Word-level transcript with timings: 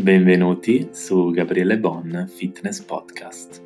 Benvenuti 0.00 0.88
su 0.92 1.30
Gabriele 1.30 1.78
Bon 1.78 2.26
Fitness 2.34 2.80
Podcast. 2.80 3.62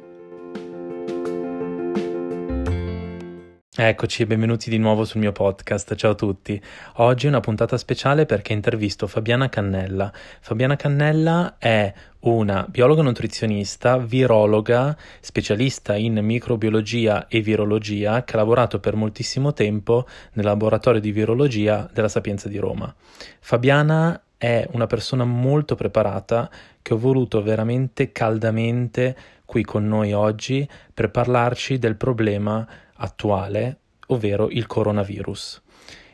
Eccoci 3.76 4.22
e 4.22 4.26
benvenuti 4.26 4.68
di 4.68 4.78
nuovo 4.78 5.04
sul 5.04 5.20
mio 5.20 5.30
podcast, 5.30 5.94
ciao 5.94 6.10
a 6.10 6.14
tutti. 6.16 6.60
Oggi 6.96 7.26
è 7.26 7.28
una 7.28 7.38
puntata 7.38 7.76
speciale 7.76 8.26
perché 8.26 8.52
intervisto 8.52 9.06
Fabiana 9.06 9.48
Cannella. 9.48 10.12
Fabiana 10.40 10.74
Cannella 10.74 11.54
è 11.56 11.94
una 12.20 12.66
biologa 12.68 13.02
nutrizionista, 13.02 13.96
virologa, 13.98 14.96
specialista 15.20 15.94
in 15.94 16.18
microbiologia 16.20 17.28
e 17.28 17.42
virologia 17.42 18.24
che 18.24 18.34
ha 18.34 18.38
lavorato 18.38 18.80
per 18.80 18.96
moltissimo 18.96 19.52
tempo 19.52 20.04
nel 20.32 20.46
laboratorio 20.46 21.00
di 21.00 21.12
virologia 21.12 21.88
della 21.92 22.08
Sapienza 22.08 22.48
di 22.48 22.58
Roma. 22.58 22.92
Fabiana 23.38 24.20
è 24.44 24.68
una 24.72 24.86
persona 24.86 25.24
molto 25.24 25.74
preparata 25.74 26.50
che 26.82 26.92
ho 26.92 26.98
voluto 26.98 27.42
veramente 27.42 28.12
caldamente 28.12 29.16
qui 29.46 29.64
con 29.64 29.88
noi 29.88 30.12
oggi 30.12 30.68
per 30.92 31.10
parlarci 31.10 31.78
del 31.78 31.96
problema 31.96 32.66
attuale, 32.96 33.78
ovvero 34.08 34.50
il 34.50 34.66
coronavirus, 34.66 35.62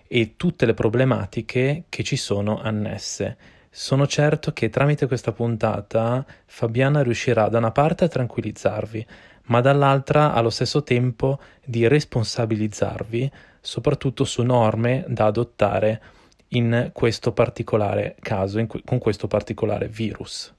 e 0.07 0.35
tutte 0.37 0.65
le 0.65 0.75
problematiche 0.75 1.85
che 1.89 2.05
ci 2.05 2.15
sono 2.15 2.61
annesse. 2.61 3.37
Sono 3.69 4.07
certo 4.07 4.53
che 4.53 4.71
tramite 4.71 5.09
questa 5.09 5.33
puntata 5.33 6.25
Fabiana 6.47 7.03
riuscirà 7.03 7.49
da 7.49 7.59
una 7.59 7.73
parte 7.73 8.05
a 8.05 8.09
tranquillizzarvi, 8.09 9.07
ma 9.47 9.61
dall'altra 9.61 10.33
allo 10.35 10.51
stesso 10.51 10.85
tempo 10.85 11.41
di 11.65 11.89
responsabilizzarvi, 11.89 13.29
soprattutto 13.61 14.23
su 14.23 14.43
norme 14.43 15.05
da 15.09 15.27
adottare 15.27 16.01
in 16.51 16.91
questo 16.93 17.33
particolare 17.33 18.17
caso, 18.21 18.59
in, 18.59 18.67
con 18.67 18.99
questo 18.99 19.27
particolare 19.27 19.89
virus. 19.89 20.53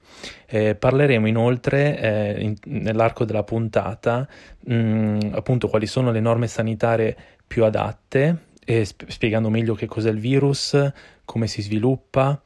Eh, 0.46 0.74
parleremo 0.74 1.26
inoltre 1.26 1.98
eh, 1.98 2.42
in, 2.42 2.54
nell'arco 2.64 3.24
della 3.24 3.42
puntata 3.42 4.28
mh, 4.60 4.74
mm, 4.74 5.18
appunto 5.32 5.68
quali 5.68 5.86
sono 5.86 6.10
le 6.12 6.20
norme 6.20 6.46
sanitarie 6.46 7.16
più 7.46 7.64
adatte, 7.64 8.46
eh, 8.64 8.84
sp- 8.84 9.08
spiegando 9.08 9.50
meglio 9.50 9.74
che 9.74 9.86
cos'è 9.86 10.10
il 10.10 10.20
virus, 10.20 10.92
come 11.24 11.46
si 11.46 11.62
sviluppa 11.62 12.40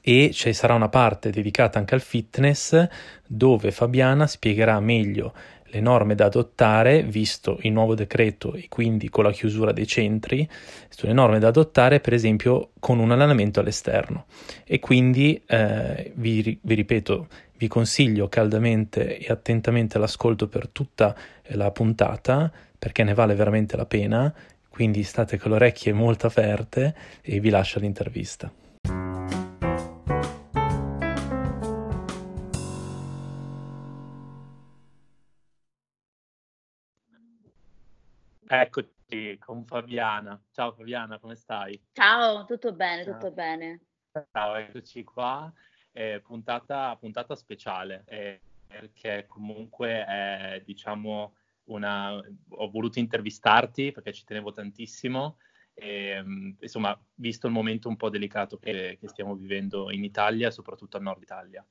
e 0.00 0.30
ci 0.32 0.52
sarà 0.52 0.74
una 0.74 0.88
parte 0.88 1.30
dedicata 1.30 1.78
anche 1.78 1.94
al 1.94 2.00
fitness 2.00 2.86
dove 3.26 3.70
Fabiana 3.70 4.26
spiegherà 4.26 4.78
meglio 4.80 5.32
le 5.74 5.80
norme 5.80 6.14
da 6.14 6.26
adottare, 6.26 7.02
visto 7.02 7.58
il 7.62 7.72
nuovo 7.72 7.96
decreto 7.96 8.54
e 8.54 8.66
quindi 8.68 9.08
con 9.08 9.24
la 9.24 9.32
chiusura 9.32 9.72
dei 9.72 9.88
centri, 9.88 10.48
sulle 10.88 11.12
norme 11.12 11.40
da 11.40 11.48
adottare 11.48 11.98
per 11.98 12.12
esempio 12.12 12.70
con 12.78 13.00
un 13.00 13.10
allenamento 13.10 13.58
all'esterno. 13.58 14.26
E 14.64 14.78
quindi 14.78 15.42
eh, 15.46 16.12
vi, 16.14 16.58
vi, 16.62 16.74
ripeto, 16.74 17.26
vi 17.56 17.66
consiglio 17.66 18.28
caldamente 18.28 19.18
e 19.18 19.32
attentamente 19.32 19.98
l'ascolto 19.98 20.46
per 20.46 20.68
tutta 20.68 21.14
la 21.48 21.70
puntata 21.72 22.50
perché 22.78 23.02
ne 23.02 23.14
vale 23.14 23.34
veramente 23.34 23.76
la 23.76 23.86
pena, 23.86 24.32
quindi 24.68 25.02
state 25.02 25.38
con 25.38 25.50
le 25.50 25.56
orecchie 25.56 25.92
molto 25.92 26.28
aperte 26.28 26.94
e 27.20 27.40
vi 27.40 27.50
lascio 27.50 27.80
l'intervista. 27.80 28.52
Eccoci 38.46 39.38
con 39.38 39.64
Fabiana. 39.64 40.40
Ciao 40.50 40.72
Fabiana, 40.72 41.18
come 41.18 41.34
stai? 41.34 41.80
Ciao, 41.92 42.44
tutto 42.44 42.72
bene, 42.74 43.02
Ciao. 43.02 43.12
tutto 43.14 43.30
bene. 43.32 43.80
Ciao, 44.32 44.54
eccoci 44.56 45.02
qua. 45.02 45.50
Eh, 45.92 46.20
puntata, 46.20 46.94
puntata, 46.96 47.34
speciale 47.36 48.04
eh, 48.06 48.40
perché 48.66 49.24
comunque 49.28 50.04
è, 50.04 50.62
diciamo, 50.64 51.34
una... 51.64 52.12
ho 52.14 52.70
voluto 52.70 52.98
intervistarti 52.98 53.92
perché 53.92 54.12
ci 54.12 54.24
tenevo 54.24 54.52
tantissimo. 54.52 55.38
E, 55.72 56.22
insomma, 56.60 56.98
visto 57.14 57.46
il 57.46 57.52
momento 57.52 57.88
un 57.88 57.96
po' 57.96 58.10
delicato 58.10 58.58
che, 58.58 58.98
che 59.00 59.08
stiamo 59.08 59.34
vivendo 59.34 59.90
in 59.90 60.04
Italia, 60.04 60.50
soprattutto 60.50 60.98
al 60.98 61.02
nord 61.02 61.22
Italia. 61.22 61.64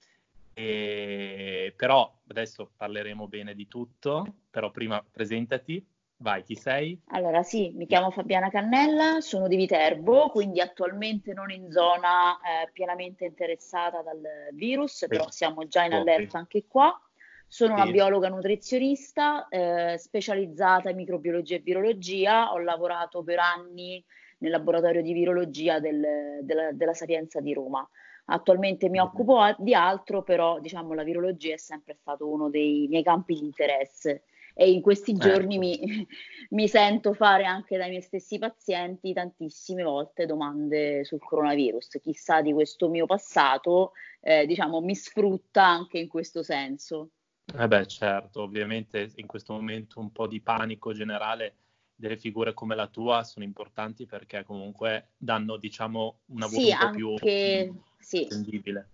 E, 0.54 1.74
però 1.76 2.20
adesso 2.28 2.72
parleremo 2.76 3.28
bene 3.28 3.54
di 3.54 3.68
tutto, 3.68 4.38
però 4.50 4.72
prima 4.72 5.04
presentati 5.04 5.86
Vai, 6.24 6.42
chi 6.44 6.56
sei? 6.56 6.98
Allora 7.08 7.44
sì, 7.44 7.74
mi 7.76 7.86
chiamo 7.86 8.10
Fabiana 8.10 8.50
Cannella, 8.50 9.20
sono 9.20 9.50
di 9.50 9.58
Viterbo, 9.58 10.30
quindi 10.30 10.62
attualmente 10.62 11.34
non 11.34 11.52
in 11.52 11.70
zona 11.70 12.38
eh, 12.38 12.72
pienamente 12.72 13.26
interessata 13.26 14.02
dal 14.02 14.22
virus, 14.54 15.04
però 15.10 15.30
siamo 15.30 15.68
già 15.68 15.84
in 15.84 15.92
allerta 15.92 16.38
anche 16.38 16.64
qua. 16.66 16.98
Sono 17.46 17.74
una 17.74 17.88
biologa 17.88 18.30
nutrizionista 18.30 19.50
eh, 19.50 19.98
specializzata 19.98 20.90
in 20.90 20.96
microbiologia 20.96 21.58
e 21.58 21.60
virologia, 21.60 22.54
ho 22.54 22.58
lavorato 22.58 23.22
per 23.22 23.40
anni 23.40 24.02
nel 24.38 24.52
laboratorio 24.52 25.02
di 25.02 25.12
virologia 25.12 25.82
del, 25.82 26.40
della, 26.42 26.72
della 26.72 26.94
Sapienza 26.94 27.42
di 27.42 27.54
Roma. 27.54 27.86
Attualmente 28.28 28.88
mi 28.88 29.00
occupo 29.00 29.42
di 29.58 29.74
altro, 29.74 30.24
però 30.24 30.62
diciamo 30.62 30.94
la 30.94 31.04
virologia 31.04 31.56
è 31.56 31.58
sempre 31.58 31.96
stato 32.00 32.30
uno 32.30 32.50
dei 32.50 32.88
miei 32.90 33.04
campi 33.04 33.34
di 33.34 33.44
interesse 33.44 34.24
e 34.54 34.72
in 34.72 34.82
questi 34.82 35.14
giorni 35.14 35.56
ecco. 35.56 35.86
mi, 35.86 36.08
mi, 36.52 36.68
sento 36.68 37.14
fare 37.14 37.46
anche 37.46 37.78
dai 37.78 37.90
miei 37.90 38.02
stessi 38.02 38.38
pazienti 38.38 39.14
tantissime 39.14 39.84
volte 39.84 40.26
domande 40.26 41.04
sul 41.04 41.20
coronavirus. 41.20 42.00
Chissà 42.02 42.42
di 42.42 42.54
questo 42.54 42.90
mio 42.90 43.06
passato, 43.06 43.94
eh, 44.22 44.46
diciamo, 44.46 44.82
mi 44.82 44.96
sfrutta 44.96 45.66
anche 45.66 45.98
in 45.98 46.08
questo 46.08 46.44
senso. 46.44 47.10
Eh 47.58 47.68
beh, 47.68 47.88
certo, 47.88 48.42
ovviamente 48.42 49.12
in 49.16 49.28
questo 49.28 49.54
momento 49.54 50.00
un 50.00 50.12
po' 50.12 50.28
di 50.28 50.40
panico 50.40 50.94
generale 50.94 51.56
delle 51.96 52.18
figure 52.18 52.54
come 52.54 52.76
la 52.76 52.88
tua 52.88 53.24
sono 53.24 53.46
importanti 53.46 54.06
perché 54.06 54.44
comunque 54.44 55.10
danno, 55.18 55.58
diciamo, 55.58 56.20
una 56.28 56.48
voce 56.48 56.62
sì, 56.62 56.72
un 56.72 56.78
po' 56.78 56.86
anche, 56.86 56.98
più 56.98 57.82
sì. 57.98 58.24
attendibile. 58.24 58.90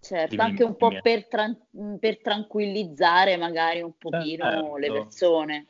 Certo, 0.00 0.36
dimmi, 0.36 0.48
anche 0.48 0.62
un 0.62 0.76
po' 0.76 0.92
per, 1.02 1.26
tran- 1.26 1.98
per, 1.98 2.20
tranquillizzare 2.20 3.36
magari 3.36 3.82
un 3.82 3.96
pochino 3.96 4.44
certo. 4.44 4.76
le 4.76 4.92
persone. 4.92 5.66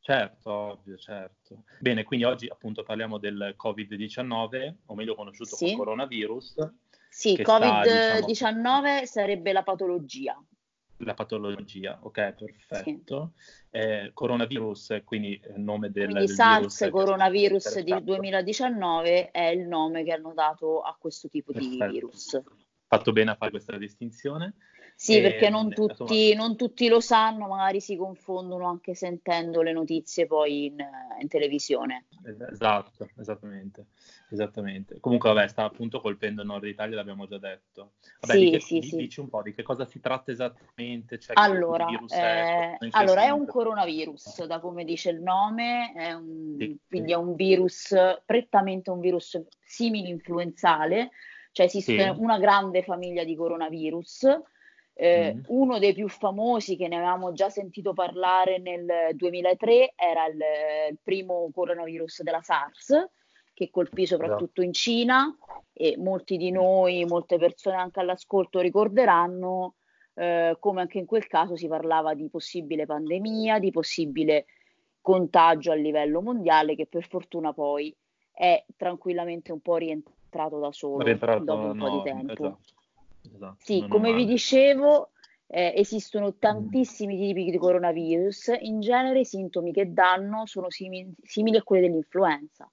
Certo, 0.00 0.50
ovvio, 0.50 0.96
certo. 0.96 1.64
Bene, 1.80 2.04
quindi 2.04 2.24
oggi 2.24 2.48
appunto 2.48 2.82
parliamo 2.82 3.18
del 3.18 3.56
Covid-19, 3.62 4.74
o 4.86 4.94
meglio 4.94 5.14
conosciuto 5.14 5.56
sì. 5.56 5.64
come 5.64 5.76
coronavirus. 5.76 6.70
Sì, 7.10 7.34
Covid-19 7.34 7.84
sta, 7.84 8.24
diciamo... 8.24 9.04
sarebbe 9.04 9.52
la 9.52 9.62
patologia. 9.62 10.42
La 10.98 11.14
patologia, 11.14 11.98
ok, 12.00 12.34
perfetto. 12.34 13.32
Sì. 13.36 13.52
Eh, 13.70 14.10
coronavirus, 14.14 15.02
quindi 15.04 15.40
il 15.54 15.60
nome 15.60 15.90
del, 15.90 16.06
quindi 16.06 16.26
del 16.26 16.34
SARS 16.34 16.88
coronavirus 16.90 17.80
di 17.80 18.02
2019 18.02 19.30
è 19.30 19.46
il 19.48 19.66
nome 19.66 20.04
che 20.04 20.12
hanno 20.12 20.32
dato 20.32 20.80
a 20.80 20.96
questo 20.98 21.28
tipo 21.28 21.52
perfetto. 21.52 21.86
di 21.86 21.92
virus 21.92 22.40
fatto 22.88 23.12
bene 23.12 23.30
a 23.30 23.34
fare 23.36 23.50
questa 23.50 23.76
distinzione. 23.76 24.54
Sì, 25.00 25.20
perché 25.20 25.48
non 25.48 25.72
tutti, 25.72 26.34
non 26.34 26.56
tutti, 26.56 26.88
lo 26.88 26.98
sanno, 26.98 27.46
magari 27.46 27.80
si 27.80 27.94
confondono 27.94 28.66
anche 28.66 28.96
sentendo 28.96 29.62
le 29.62 29.70
notizie 29.70 30.26
poi 30.26 30.64
in, 30.64 30.84
in 31.20 31.28
televisione. 31.28 32.06
Esatto, 32.50 33.08
esattamente, 33.16 33.86
esattamente. 34.28 34.98
Comunque, 34.98 35.32
vabbè, 35.32 35.46
sta 35.46 35.62
appunto 35.62 36.00
colpendo 36.00 36.40
il 36.40 36.48
nord 36.48 36.64
Italia, 36.64 36.96
l'abbiamo 36.96 37.28
già 37.28 37.38
detto. 37.38 37.92
Vabbè, 38.22 38.38
sì, 38.40 38.50
che, 38.50 38.60
sì, 38.60 38.82
sì. 38.82 38.96
Dici 38.96 39.20
un 39.20 39.28
po' 39.28 39.40
di 39.42 39.54
che 39.54 39.62
cosa 39.62 39.84
si 39.84 40.00
tratta 40.00 40.32
esattamente? 40.32 41.20
Cioè, 41.20 41.36
allora, 41.38 41.86
è, 42.08 42.76
eh, 42.80 42.88
allora 42.90 43.22
è 43.22 43.30
un 43.30 43.46
coronavirus, 43.46 44.46
da 44.46 44.58
come 44.58 44.82
dice 44.82 45.10
il 45.10 45.20
nome, 45.20 45.92
è 45.92 46.12
un, 46.12 46.56
quindi 46.88 47.12
è 47.12 47.16
un 47.16 47.36
virus, 47.36 47.94
prettamente 48.26 48.90
un 48.90 48.98
virus 48.98 49.40
simile 49.64 50.08
influenzale, 50.08 51.10
cioè 51.58 51.66
esiste 51.66 52.14
sì. 52.14 52.20
una 52.20 52.38
grande 52.38 52.84
famiglia 52.84 53.24
di 53.24 53.34
coronavirus. 53.34 54.40
Eh, 54.94 55.34
mm. 55.34 55.40
Uno 55.48 55.80
dei 55.80 55.92
più 55.92 56.08
famosi 56.08 56.76
che 56.76 56.86
ne 56.86 56.96
avevamo 56.96 57.32
già 57.32 57.48
sentito 57.48 57.92
parlare 57.92 58.58
nel 58.58 58.86
2003 59.14 59.94
era 59.96 60.26
il, 60.26 60.38
il 60.90 60.98
primo 61.02 61.50
coronavirus 61.52 62.22
della 62.22 62.42
SARS, 62.42 63.08
che 63.54 63.70
colpì 63.70 64.06
soprattutto 64.06 64.62
in 64.62 64.72
Cina 64.72 65.36
e 65.72 65.96
molti 65.98 66.36
di 66.36 66.52
noi, 66.52 67.04
molte 67.06 67.38
persone 67.38 67.74
anche 67.76 67.98
all'ascolto 67.98 68.60
ricorderanno 68.60 69.74
eh, 70.14 70.56
come 70.60 70.80
anche 70.82 70.98
in 70.98 71.06
quel 71.06 71.26
caso 71.26 71.56
si 71.56 71.66
parlava 71.66 72.14
di 72.14 72.28
possibile 72.28 72.86
pandemia, 72.86 73.58
di 73.58 73.72
possibile 73.72 74.46
contagio 75.00 75.72
a 75.72 75.74
livello 75.74 76.22
mondiale 76.22 76.76
che 76.76 76.86
per 76.86 77.04
fortuna 77.08 77.52
poi 77.52 77.92
è 78.38 78.64
tranquillamente 78.76 79.50
un 79.50 79.58
po' 79.58 79.78
rientrato 79.78 80.60
da 80.60 80.70
solo 80.70 81.02
rientrato, 81.02 81.42
dopo 81.42 81.70
un 81.70 81.76
no, 81.76 81.88
po' 81.88 81.96
di 81.96 82.02
tempo. 82.04 82.32
Esatto, 82.32 82.58
esatto, 83.34 83.56
sì, 83.58 83.84
come 83.88 84.12
vi 84.12 84.26
dicevo, 84.26 85.10
eh, 85.48 85.72
esistono 85.74 86.34
tantissimi 86.34 87.16
mm. 87.16 87.20
tipi 87.20 87.50
di 87.50 87.58
coronavirus, 87.58 88.52
in 88.60 88.78
genere 88.78 89.20
i 89.20 89.24
sintomi 89.24 89.72
che 89.72 89.92
danno 89.92 90.46
sono 90.46 90.70
simili, 90.70 91.12
simili 91.20 91.56
a 91.56 91.64
quelli 91.64 91.88
dell'influenza, 91.88 92.70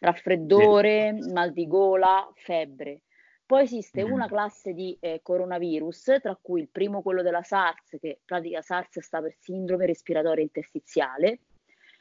raffreddore, 0.00 1.16
sì. 1.18 1.32
mal 1.32 1.50
di 1.54 1.66
gola, 1.66 2.30
febbre. 2.34 3.00
Poi 3.46 3.62
esiste 3.62 4.04
mm. 4.04 4.12
una 4.12 4.26
classe 4.26 4.74
di 4.74 4.98
eh, 5.00 5.20
coronavirus, 5.22 6.16
tra 6.20 6.38
cui 6.38 6.60
il 6.60 6.68
primo 6.68 7.00
quello 7.00 7.22
della 7.22 7.42
SARS, 7.42 7.96
che 7.98 8.20
pratica 8.22 8.60
SARS 8.60 9.00
sta 9.00 9.22
per 9.22 9.34
sindrome 9.40 9.86
respiratoria 9.86 10.42
interstiziale, 10.42 11.38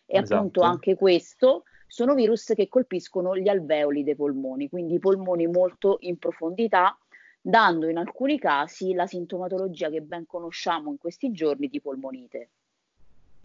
e 0.06 0.18
esatto. 0.18 0.36
appunto 0.36 0.62
anche 0.64 0.96
questo 0.96 1.64
sono 1.88 2.14
virus 2.14 2.54
che 2.56 2.68
colpiscono 2.68 3.38
gli 3.38 3.48
alveoli 3.48 4.04
dei 4.04 4.16
polmoni, 4.16 4.70
quindi 4.70 4.96
i 4.96 5.00
polmoni 5.00 5.48
molto 5.48 5.98
in 6.02 6.18
profondità, 6.18 6.98
dando 7.42 7.88
in 7.88 7.98
alcuni 7.98 8.40
casi 8.40 8.94
la 8.94 9.06
sintomatologia 9.06 9.90
che 9.90 10.02
ben 10.02 10.26
conosciamo 10.26 10.90
in 10.90 10.98
questi 10.98 11.32
giorni 11.32 11.70
di 11.70 11.80
polmonite. 11.80 12.50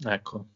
Ecco, 0.03 0.47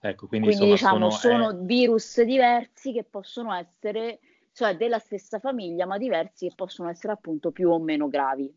ecco 0.00 0.26
quindi, 0.26 0.48
quindi 0.48 0.70
diciamo 0.70 1.10
sono, 1.10 1.48
sono 1.50 1.64
virus 1.64 2.22
diversi 2.22 2.92
che 2.92 3.04
possono 3.04 3.52
essere, 3.52 4.20
cioè 4.52 4.76
della 4.76 4.98
stessa 4.98 5.38
famiglia, 5.38 5.84
ma 5.84 5.98
diversi 5.98 6.48
che 6.48 6.54
possono 6.54 6.88
essere 6.88 7.12
appunto 7.12 7.50
più 7.50 7.70
o 7.70 7.78
meno 7.78 8.08
gravi. 8.08 8.52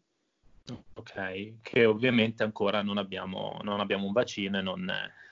Ok, 0.93 1.61
che 1.61 1.85
ovviamente 1.85 2.43
ancora 2.43 2.81
non 2.81 2.97
abbiamo, 2.97 3.59
non 3.63 3.79
abbiamo 3.79 4.05
un 4.05 4.13
vaccino 4.13 4.59
e 4.59 4.61
non, 4.61 4.91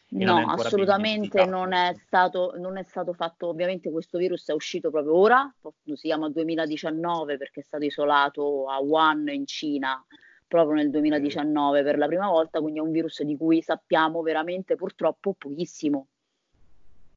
No, 0.10 0.46
assolutamente 0.48 1.46
non 1.46 1.74
è, 1.74 1.94
stato, 1.94 2.54
non 2.58 2.78
è, 2.78 2.84
stato, 2.84 3.12
fatto, 3.12 3.48
ovviamente 3.48 3.92
questo 3.92 4.18
virus 4.18 4.48
è 4.48 4.54
uscito 4.54 4.90
proprio 4.90 5.16
ora, 5.16 5.54
si 5.84 6.08
chiama 6.08 6.30
2019 6.30 7.38
perché 7.38 7.60
è 7.60 7.64
stato 7.64 7.84
isolato 7.84 8.70
a 8.70 8.80
Wuhan 8.80 9.28
in 9.28 9.46
Cina 9.46 10.02
proprio 10.48 10.76
nel 10.76 10.90
2019 10.92 11.84
per 11.84 11.98
la 11.98 12.08
prima 12.08 12.30
volta, 12.30 12.62
quindi 12.62 12.80
è 12.80 12.82
un 12.82 12.92
virus 12.92 13.22
di 13.24 13.36
cui 13.36 13.62
sappiamo 13.62 14.22
veramente 14.22 14.76
purtroppo 14.76 15.34
pochissimo. 15.34 16.08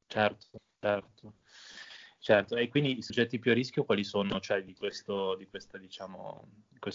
Certo, 0.07 0.59
certo. 0.77 1.33
Certo, 2.23 2.55
e 2.55 2.69
quindi 2.69 2.99
i 2.99 3.01
soggetti 3.01 3.39
più 3.39 3.49
a 3.49 3.55
rischio 3.55 3.83
quali 3.83 4.03
sono, 4.03 4.39
cioè 4.39 4.61
di 4.61 4.75
questo, 4.75 5.35
di 5.37 5.47
questa, 5.49 5.79
diciamo, 5.79 6.43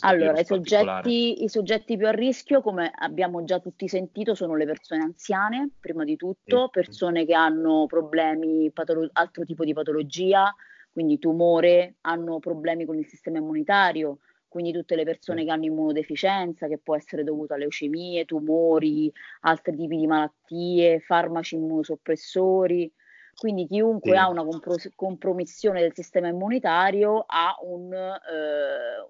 allora, 0.02 0.38
i 0.38 0.44
soggetti, 0.44 1.42
i 1.42 1.48
soggetti, 1.48 1.96
più 1.96 2.06
a 2.06 2.12
rischio, 2.12 2.62
come 2.62 2.92
abbiamo 2.94 3.42
già 3.42 3.58
tutti 3.58 3.88
sentito, 3.88 4.36
sono 4.36 4.54
le 4.54 4.66
persone 4.66 5.02
anziane, 5.02 5.70
prima 5.80 6.04
di 6.04 6.14
tutto, 6.14 6.68
persone 6.68 7.26
che 7.26 7.34
hanno 7.34 7.86
problemi, 7.86 8.70
patolo- 8.70 9.10
altro 9.14 9.44
tipo 9.44 9.64
di 9.64 9.72
patologia, 9.72 10.54
quindi 10.92 11.18
tumore, 11.18 11.96
hanno 12.02 12.38
problemi 12.38 12.84
con 12.84 12.96
il 12.96 13.08
sistema 13.08 13.38
immunitario, 13.38 14.18
quindi 14.46 14.70
tutte 14.70 14.94
le 14.94 15.02
persone 15.02 15.42
che 15.42 15.50
hanno 15.50 15.64
immunodeficienza, 15.64 16.68
che 16.68 16.78
può 16.78 16.94
essere 16.94 17.24
dovuta 17.24 17.54
a 17.54 17.56
leucemie, 17.56 18.26
tumori, 18.26 19.12
altri 19.40 19.74
tipi 19.74 19.96
di 19.96 20.06
malattie, 20.06 21.00
farmaci 21.00 21.56
immunosoppressori, 21.56 22.88
quindi 23.36 23.66
chiunque 23.66 24.12
sì. 24.12 24.16
ha 24.16 24.28
una 24.28 24.44
compro- 24.44 24.76
compromissione 24.94 25.80
del 25.80 25.92
sistema 25.94 26.28
immunitario 26.28 27.24
ha 27.26 27.54
un, 27.62 27.92
eh, 27.92 29.08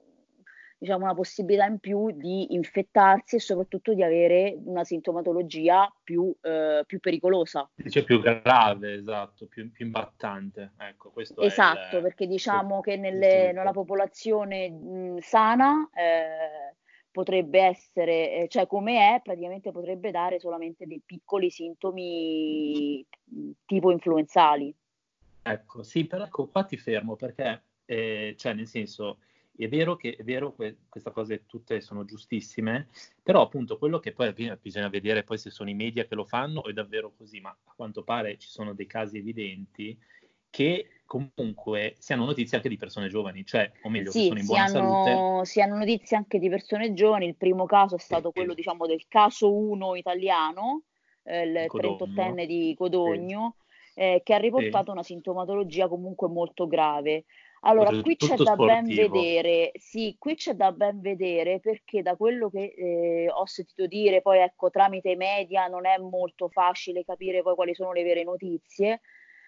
diciamo 0.79 1.05
una 1.05 1.15
possibilità 1.15 1.65
in 1.65 1.79
più 1.79 2.11
di 2.11 2.55
infettarsi 2.55 3.37
e 3.37 3.41
soprattutto 3.41 3.95
di 3.95 4.03
avere 4.03 4.59
una 4.65 4.85
sintomatologia 4.85 5.93
più, 6.03 6.35
eh, 6.43 6.83
più 6.87 6.99
pericolosa. 7.01 7.69
Dice 7.75 8.05
più 8.05 8.21
grave, 8.21 8.95
esatto, 8.95 9.47
più, 9.47 9.71
più 9.71 9.87
imbattante. 9.87 10.73
Ecco, 10.79 11.13
esatto, 11.39 11.97
il, 11.97 12.03
perché 12.03 12.27
diciamo 12.27 12.81
che 12.81 12.97
nelle, 12.97 13.53
nella 13.53 13.73
popolazione 13.73 14.71
mh, 14.71 15.19
sana 15.21 15.89
eh, 15.95 16.66
potrebbe 17.17 17.63
essere, 17.63 18.43
eh, 18.43 18.49
cioè 18.49 18.67
come 18.67 19.15
è, 19.15 19.23
praticamente 19.23 19.73
potrebbe 19.73 20.11
dare 20.11 20.39
solamente 20.39 20.85
dei 20.87 21.01
piccoli 21.03 21.49
sintomi 21.49 23.03
tipo 23.65 23.91
influenzali. 23.91 24.75
Ecco, 25.41 25.83
sì, 25.83 26.05
però 26.05 26.25
ecco, 26.25 26.47
qua 26.49 26.65
ti 26.65 26.77
fermo 26.77 27.17
perché, 27.17 27.63
eh, 27.87 28.35
cioè 28.37 28.53
nel 28.53 28.67
senso, 28.67 29.21
è 29.57 29.67
vero 29.67 29.97
che 29.97 30.15
è 30.15 30.25
vero 30.25 30.53
que- 30.53 30.77
queste 30.91 31.11
cose 31.11 31.47
tutte 31.47 31.81
sono 31.81 32.05
giustissime, 32.05 32.89
però 33.23 33.41
appunto 33.41 33.79
quello 33.79 33.99
che 33.99 34.13
poi 34.13 34.35
bisogna 34.61 34.91
vedere 34.91 35.25
poi 35.25 35.39
se 35.39 35.49
sono 35.49 35.71
i 35.71 35.75
media 35.75 36.05
che 36.05 36.15
lo 36.15 36.27
fanno 36.27 36.61
o 36.61 36.69
è 36.69 36.75
davvero 36.75 37.15
così, 37.17 37.41
ma 37.41 37.49
a 37.49 37.73
quanto 37.75 38.03
pare 38.03 38.37
ci 38.37 38.49
sono 38.49 38.75
dei 38.75 38.87
casi 38.87 39.17
evidenti 39.17 39.99
che 40.51 40.96
comunque 41.07 41.95
si 41.99 42.13
hanno 42.13 42.25
notizie 42.25 42.57
anche 42.57 42.69
di 42.69 42.77
persone 42.77 43.09
giovani, 43.09 43.45
cioè, 43.45 43.71
o 43.83 43.89
meglio, 43.89 44.11
sì, 44.11 44.23
che 44.23 44.27
sono 44.27 44.41
in 44.41 44.47
buona 44.47 44.65
hanno, 44.65 45.05
salute. 45.05 45.45
Si 45.47 45.61
hanno 45.63 45.77
notizie 45.79 46.17
anche 46.17 46.39
di 46.39 46.49
persone 46.49 46.93
giovani, 46.93 47.27
il 47.27 47.37
primo 47.37 47.65
caso 47.65 47.95
è 47.95 47.99
stato 47.99 48.33
quello, 48.33 48.53
diciamo, 48.53 48.87
del 48.87 49.07
caso 49.09 49.55
1 49.55 49.95
italiano, 49.95 50.83
eh, 51.23 51.43
il 51.43 51.67
38enne 51.69 52.45
di 52.45 52.75
Codogno, 52.77 53.57
eh, 53.95 54.21
che 54.25 54.35
ha 54.35 54.39
riportato 54.39 54.91
una 54.91 55.03
sintomatologia 55.03 55.89
comunque 55.89 56.29
molto 56.29 56.67
grave. 56.67 57.25
Allora, 57.61 57.91
qui 58.01 58.17
c'è 58.17 58.37
da 58.37 58.53
sportivo. 58.53 58.67
ben 58.67 58.85
vedere, 58.85 59.73
sì, 59.75 60.15
qui 60.19 60.37
c'è 60.37 60.53
da 60.53 60.71
ben 60.73 61.01
vedere 61.01 61.59
perché 61.59 62.03
da 62.03 62.15
quello 62.15 62.49
che 62.49 62.75
eh, 62.77 63.29
ho 63.29 63.47
sentito 63.47 63.87
dire, 63.87 64.23
poi 64.23 64.39
ecco, 64.39 64.71
tramite 64.71 65.11
i 65.11 65.17
media 65.17 65.67
non 65.67 65.87
è 65.87 65.99
molto 65.99 66.49
facile 66.49 67.05
capire 67.05 67.43
poi 67.43 67.55
quali 67.55 67.75
sono 67.75 67.93
le 67.93 68.05
vere 68.05 68.23
notizie, 68.23 69.01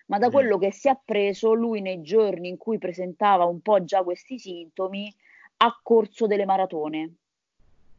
ma 0.08 0.18
da 0.18 0.30
quello 0.30 0.58
che 0.58 0.72
si 0.72 0.88
è 0.88 0.90
appreso, 0.90 1.52
lui 1.52 1.80
nei 1.80 2.02
giorni 2.02 2.48
in 2.48 2.56
cui 2.56 2.78
presentava 2.78 3.44
un 3.44 3.60
po' 3.60 3.84
già 3.84 4.02
questi 4.02 4.38
sintomi, 4.38 5.14
ha 5.58 5.78
corso 5.82 6.26
delle 6.26 6.46
maratone. 6.46 7.14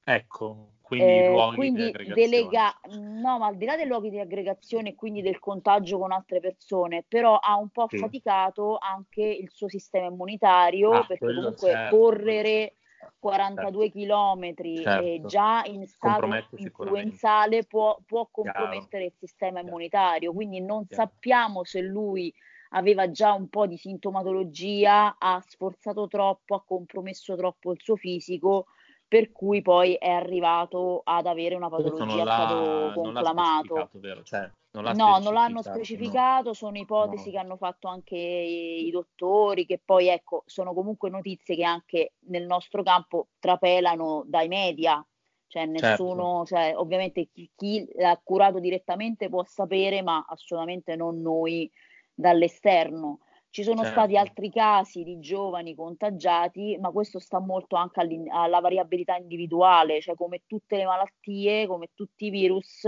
Ecco, 0.03 0.69
quindi 0.81 1.05
eh, 1.05 1.29
luoghi 1.29 1.55
quindi. 1.55 1.91
Delega... 2.13 2.79
No, 2.97 3.37
ma 3.37 3.45
al 3.45 3.57
di 3.57 3.65
là 3.65 3.75
dei 3.75 3.85
luoghi 3.85 4.09
di 4.09 4.19
aggregazione 4.19 4.89
e 4.89 4.95
quindi 4.95 5.21
del 5.21 5.37
contagio 5.37 5.99
con 5.99 6.11
altre 6.11 6.39
persone, 6.39 7.03
però 7.07 7.37
ha 7.37 7.55
un 7.57 7.69
po' 7.69 7.85
sì. 7.87 7.97
faticato 7.97 8.77
anche 8.79 9.21
il 9.21 9.51
suo 9.51 9.69
sistema 9.69 10.07
immunitario, 10.07 10.91
ah, 10.91 11.05
perché 11.05 11.25
comunque 11.25 11.69
certo. 11.69 11.95
correre 11.95 12.73
42 13.17 13.91
km 13.91 14.53
certo. 14.53 15.05
e 15.05 15.21
già 15.25 15.63
in 15.65 15.87
stato 15.87 16.27
influenzale 16.55 17.65
può, 17.65 17.97
può 18.05 18.27
compromettere 18.31 18.87
Chiaro. 18.87 19.05
il 19.05 19.13
sistema 19.17 19.59
immunitario, 19.61 20.33
quindi 20.33 20.59
non 20.61 20.85
Chiaro. 20.85 21.03
sappiamo 21.03 21.63
se 21.63 21.81
lui 21.81 22.33
aveva 22.71 23.09
già 23.09 23.33
un 23.33 23.47
po' 23.47 23.65
di 23.65 23.77
sintomatologia, 23.77 25.15
ha 25.17 25.43
sforzato 25.45 26.07
troppo, 26.07 26.55
ha 26.55 26.63
compromesso 26.63 27.35
troppo 27.35 27.71
il 27.71 27.79
suo 27.81 27.95
fisico, 27.95 28.67
per 29.09 29.31
cui 29.31 29.63
poi 29.63 29.95
è 29.95 30.11
arrivato 30.11 31.01
ad 31.03 31.25
avere 31.25 31.55
una 31.55 31.67
patologia, 31.67 32.21
è 32.21 32.21
stato 32.21 32.91
conclamato. 32.93 33.89
vero? 33.93 34.21
Cioè, 34.21 34.49
non 34.71 34.83
no, 34.95 35.17
non 35.17 35.33
l'hanno 35.33 35.63
specificato, 35.63 36.49
no. 36.49 36.53
sono 36.53 36.77
ipotesi 36.77 37.25
no. 37.25 37.31
che 37.31 37.37
hanno 37.39 37.57
fatto 37.57 37.87
anche 37.87 38.15
i 38.15 38.87
dottori, 38.91 39.65
che 39.65 39.81
poi 39.83 40.09
ecco, 40.09 40.43
sono 40.45 40.75
comunque 40.75 41.09
notizie 41.09 41.55
che 41.55 41.63
anche 41.63 42.13
nel 42.27 42.45
nostro 42.45 42.83
campo 42.83 43.29
trapelano 43.39 44.23
dai 44.27 44.47
media, 44.47 45.03
cioè 45.47 45.65
nessuno, 45.65 46.45
certo. 46.45 46.75
cioè, 46.75 46.77
ovviamente 46.77 47.29
chi, 47.33 47.49
chi 47.55 47.89
l'ha 47.95 48.19
curato 48.23 48.59
direttamente 48.59 49.27
può 49.27 49.43
sapere, 49.43 50.03
ma 50.03 50.23
assolutamente 50.29 50.95
non 50.95 51.19
noi 51.19 51.69
dall'esterno. 52.13 53.21
Ci 53.51 53.63
sono 53.63 53.77
certo. 53.77 53.91
stati 53.91 54.15
altri 54.15 54.49
casi 54.51 55.03
di 55.03 55.19
giovani 55.19 55.73
contagiati, 55.75 56.77
ma 56.79 56.91
questo 56.91 57.19
sta 57.19 57.39
molto 57.39 57.75
anche 57.75 57.99
alla 58.29 58.59
variabilità 58.59 59.15
individuale, 59.15 60.01
cioè 60.01 60.15
come 60.15 60.43
tutte 60.45 60.77
le 60.77 60.85
malattie, 60.85 61.65
come 61.65 61.89
tutti 61.95 62.25
i 62.27 62.29
virus, 62.29 62.85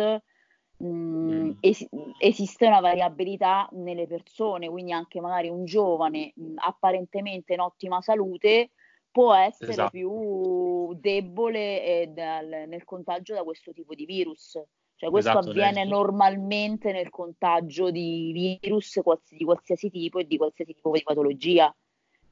mh, 0.78 1.52
es- 1.62 1.88
esiste 2.20 2.68
una 2.68 2.80
variabilità 2.80 3.68
nelle 3.72 4.06
persone, 4.08 4.70
quindi 4.70 4.92
anche 4.92 5.20
magari 5.20 5.50
un 5.50 5.66
giovane 5.66 6.32
mh, 6.36 6.54
apparentemente 6.58 7.54
in 7.54 7.60
ottima 7.60 8.02
salute 8.02 8.72
può 9.10 9.34
essere 9.34 9.72
esatto. 9.72 9.90
più 9.90 10.94
debole 10.96 11.84
eh, 11.84 12.08
dal, 12.08 12.66
nel 12.68 12.84
contagio 12.84 13.34
da 13.34 13.44
questo 13.44 13.74
tipo 13.74 13.94
di 13.96 14.06
virus. 14.06 14.62
Cioè 15.02 15.10
questo 15.10 15.32
esatto, 15.32 15.50
avviene 15.50 15.82
esatto. 15.82 15.96
normalmente 15.96 16.92
nel 16.92 17.10
contagio 17.10 17.90
di 17.90 18.60
virus 18.62 19.02
di 19.30 19.44
qualsiasi 19.44 19.90
tipo 19.90 20.20
e 20.20 20.28
di 20.28 20.38
qualsiasi 20.38 20.76
tipo 20.76 20.92
di 20.92 21.02
patologia. 21.02 21.76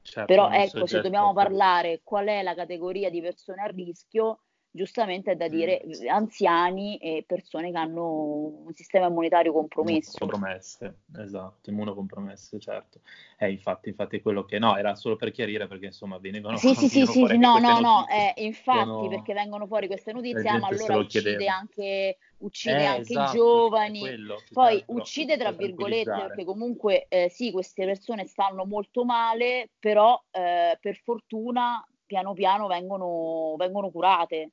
Certo, 0.02 0.32
Però 0.32 0.48
ecco, 0.50 0.68
soggetto. 0.68 0.86
se 0.86 1.00
dobbiamo 1.00 1.32
parlare 1.32 2.00
qual 2.04 2.28
è 2.28 2.42
la 2.42 2.54
categoria 2.54 3.10
di 3.10 3.20
persone 3.20 3.62
a 3.62 3.66
rischio, 3.66 4.42
giustamente 4.72 5.32
è 5.32 5.36
da 5.36 5.48
dire 5.48 5.82
mm. 5.84 6.08
anziani 6.08 6.96
e 6.98 7.24
persone 7.26 7.70
che 7.70 7.76
hanno 7.76 8.62
un 8.64 8.72
sistema 8.72 9.06
immunitario 9.06 9.52
compromesso. 9.52 10.18
Compromesse, 10.18 11.00
esatto, 11.16 11.70
immunocompromesse, 11.70 12.58
certo. 12.60 13.00
Eh, 13.38 13.50
infatti, 13.50 13.88
infatti 13.88 14.20
quello 14.20 14.44
che 14.44 14.58
no, 14.58 14.76
era 14.76 14.94
solo 14.94 15.16
per 15.16 15.32
chiarire 15.32 15.66
perché 15.66 15.86
insomma 15.86 16.18
venivano 16.18 16.56
Sì, 16.56 16.74
sì, 16.74 16.88
sì, 16.88 17.04
sì, 17.06 17.36
no, 17.36 17.58
no, 17.58 17.80
no, 17.80 18.06
eh, 18.08 18.32
infatti 18.44 18.84
sono... 18.84 19.08
perché 19.08 19.34
vengono 19.34 19.66
fuori 19.66 19.86
queste 19.86 20.12
notizie, 20.12 20.48
ah, 20.48 20.58
ma 20.58 20.68
allora 20.68 20.96
uccide 20.98 21.46
anche, 21.46 22.18
uccide 22.38 22.80
eh, 22.80 22.84
anche 22.84 23.00
esatto, 23.02 23.30
i 23.30 23.38
giovani, 23.38 24.00
quello, 24.00 24.42
poi 24.52 24.82
uccide 24.86 25.36
tra 25.36 25.50
virgolette 25.50 26.10
perché 26.10 26.44
comunque 26.44 27.06
eh, 27.08 27.28
sì, 27.28 27.50
queste 27.50 27.84
persone 27.84 28.26
stanno 28.26 28.64
molto 28.64 29.04
male, 29.04 29.70
però 29.78 30.22
eh, 30.30 30.78
per 30.80 30.96
fortuna 31.02 31.84
piano 32.10 32.32
piano 32.32 32.66
vengono, 32.66 33.54
vengono 33.56 33.90
curate. 33.90 34.50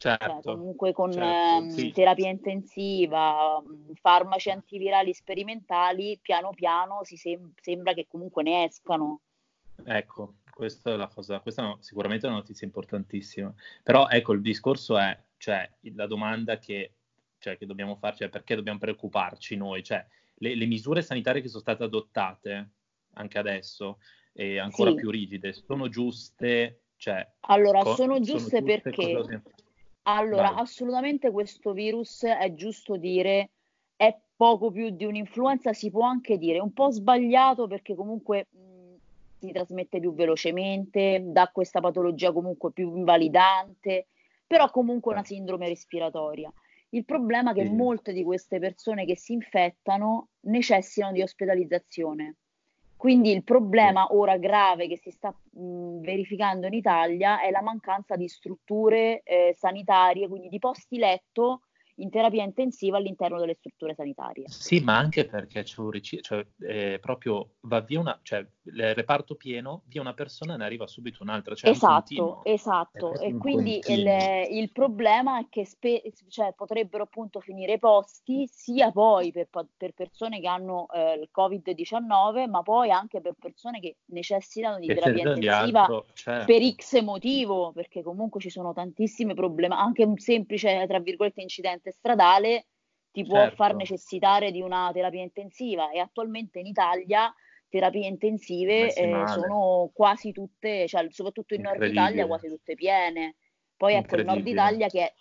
Cioè, 0.00 0.16
certo, 0.18 0.40
cioè, 0.40 0.54
comunque 0.54 0.92
con 0.94 1.12
certo, 1.12 1.62
ehm, 1.62 1.68
sì. 1.68 1.90
terapia 1.90 2.30
intensiva, 2.30 3.62
farmaci 4.00 4.48
antivirali 4.48 5.12
sperimentali, 5.12 6.18
piano 6.22 6.54
piano 6.54 7.00
si 7.02 7.18
sem- 7.18 7.52
sembra 7.60 7.92
che 7.92 8.06
comunque 8.08 8.42
ne 8.42 8.64
escano. 8.64 9.20
Ecco, 9.84 10.36
questa 10.54 10.94
è 10.94 10.96
la 10.96 11.08
cosa, 11.08 11.40
questa 11.40 11.70
è 11.70 11.76
sicuramente 11.80 12.26
una 12.26 12.36
notizia 12.36 12.66
importantissima. 12.66 13.52
Però 13.82 14.08
ecco, 14.08 14.32
il 14.32 14.40
discorso 14.40 14.96
è, 14.96 15.14
cioè, 15.36 15.70
la 15.94 16.06
domanda 16.06 16.56
che, 16.56 16.94
cioè, 17.36 17.58
che 17.58 17.66
dobbiamo 17.66 17.96
farci 17.96 18.24
è 18.24 18.30
perché 18.30 18.54
dobbiamo 18.54 18.78
preoccuparci 18.78 19.54
noi? 19.56 19.82
Cioè, 19.82 20.02
le, 20.36 20.54
le 20.54 20.64
misure 20.64 21.02
sanitarie 21.02 21.42
che 21.42 21.48
sono 21.48 21.60
state 21.60 21.82
adottate 21.82 22.70
anche 23.16 23.36
adesso 23.36 23.98
e 24.32 24.58
ancora 24.58 24.92
sì. 24.92 24.96
più 24.96 25.10
rigide 25.10 25.52
sono 25.52 25.90
giuste? 25.90 26.84
Cioè, 26.96 27.32
allora, 27.40 27.82
co- 27.82 27.96
sono 27.96 28.18
giuste, 28.18 28.48
sono 28.48 28.66
giuste 28.66 28.80
perché... 28.80 29.42
Allora, 30.02 30.50
Vai. 30.50 30.62
assolutamente 30.62 31.30
questo 31.30 31.72
virus 31.72 32.24
è 32.24 32.52
giusto 32.54 32.96
dire 32.96 33.50
è 33.96 34.18
poco 34.34 34.70
più 34.70 34.90
di 34.90 35.04
un'influenza, 35.04 35.72
si 35.74 35.90
può 35.90 36.04
anche 36.04 36.38
dire 36.38 36.58
un 36.58 36.72
po' 36.72 36.90
sbagliato 36.90 37.66
perché 37.66 37.94
comunque 37.94 38.46
mh, 38.50 38.94
si 39.38 39.52
trasmette 39.52 40.00
più 40.00 40.14
velocemente, 40.14 41.22
dà 41.26 41.50
questa 41.52 41.80
patologia 41.80 42.32
comunque 42.32 42.72
più 42.72 42.96
invalidante, 42.96 44.06
però 44.46 44.70
comunque 44.70 45.12
una 45.12 45.24
sindrome 45.24 45.68
respiratoria. 45.68 46.50
Il 46.90 47.04
problema 47.04 47.52
è 47.52 47.54
che 47.54 47.66
sì. 47.66 47.72
molte 47.74 48.12
di 48.12 48.24
queste 48.24 48.58
persone 48.58 49.04
che 49.04 49.16
si 49.16 49.32
infettano 49.34 50.30
necessitano 50.40 51.12
di 51.12 51.22
ospedalizzazione. 51.22 52.36
Quindi 53.00 53.32
il 53.32 53.44
problema 53.44 54.12
ora 54.12 54.36
grave 54.36 54.86
che 54.86 54.98
si 54.98 55.10
sta 55.10 55.30
mh, 55.30 56.00
verificando 56.02 56.66
in 56.66 56.74
Italia 56.74 57.40
è 57.40 57.50
la 57.50 57.62
mancanza 57.62 58.14
di 58.14 58.28
strutture 58.28 59.22
eh, 59.22 59.54
sanitarie, 59.56 60.28
quindi 60.28 60.48
di 60.50 60.58
posti 60.58 60.98
letto 60.98 61.62
in 62.00 62.10
terapia 62.10 62.42
intensiva 62.42 62.96
all'interno 62.96 63.38
delle 63.38 63.54
strutture 63.54 63.94
sanitarie. 63.94 64.44
Sì, 64.48 64.80
ma 64.80 64.96
anche 64.96 65.24
perché 65.26 65.62
c'è 65.62 65.80
un 65.80 65.90
ric- 65.90 66.20
cioè, 66.20 66.44
eh, 66.60 66.98
proprio 67.00 67.54
va 67.62 67.80
via 67.80 68.00
una, 68.00 68.18
cioè 68.22 68.44
il 68.64 68.94
reparto 68.94 69.34
pieno, 69.34 69.82
via 69.86 70.00
una 70.00 70.14
persona 70.14 70.54
e 70.54 70.56
ne 70.56 70.64
arriva 70.64 70.86
subito 70.86 71.22
un'altra. 71.22 71.54
Cioè 71.54 71.70
esatto, 71.70 72.42
esatto. 72.44 73.18
E 73.20 73.36
quindi 73.36 73.80
il, 73.86 74.06
il, 74.50 74.70
problema 74.72 75.38
è 75.38 75.46
che 75.48 75.64
spe- 75.64 76.02
cioè, 76.28 76.52
potrebbero 76.54 77.04
appunto 77.04 77.40
finire 77.40 77.78
posti 77.78 78.46
sia 78.46 78.90
poi 78.90 79.32
per, 79.32 79.48
per 79.76 79.92
persone 79.92 80.40
che 80.40 80.46
hanno 80.46 80.86
eh, 80.92 81.14
il 81.14 81.28
Covid-19, 81.36 82.48
ma 82.48 82.62
poi 82.62 82.90
anche 82.90 83.20
per 83.20 83.34
persone 83.38 83.80
che 83.80 83.96
necessitano 84.06 84.78
di 84.78 84.86
che 84.86 84.94
terapia 84.94 85.34
intensiva 85.34 85.80
altro, 85.80 86.06
certo. 86.12 86.44
per 86.46 86.74
X 86.74 87.02
motivo, 87.02 87.72
perché 87.72 88.02
comunque 88.02 88.40
ci 88.40 88.50
sono 88.50 88.72
tantissimi 88.72 89.34
problemi, 89.34 89.74
anche 89.74 90.04
un 90.04 90.16
semplice, 90.18 90.86
tra 90.86 90.98
virgolette, 91.00 91.40
incidente 91.40 91.89
incidente 91.90 91.92
stradale 91.92 92.66
ti 93.12 93.24
può 93.24 93.38
certo. 93.38 93.56
far 93.56 93.74
necessitare 93.74 94.50
di 94.52 94.60
una 94.60 94.90
terapia 94.92 95.22
intensiva 95.22 95.90
e 95.90 95.98
attualmente 95.98 96.60
in 96.60 96.66
Italia 96.66 97.34
terapie 97.68 98.06
intensive 98.06 98.92
eh, 98.94 99.24
sono 99.28 99.90
quasi 99.92 100.32
tutte, 100.32 100.88
cioè, 100.88 101.06
soprattutto 101.10 101.54
in 101.54 101.62
Nord 101.62 101.82
Italia, 101.82 102.26
quasi 102.26 102.48
tutte 102.48 102.74
piene. 102.74 103.36
Poi 103.76 103.94
ecco 103.94 104.16
il 104.16 104.24
Nord 104.24 104.46
Italia 104.46 104.88
che 104.88 105.04
è, 105.04 105.14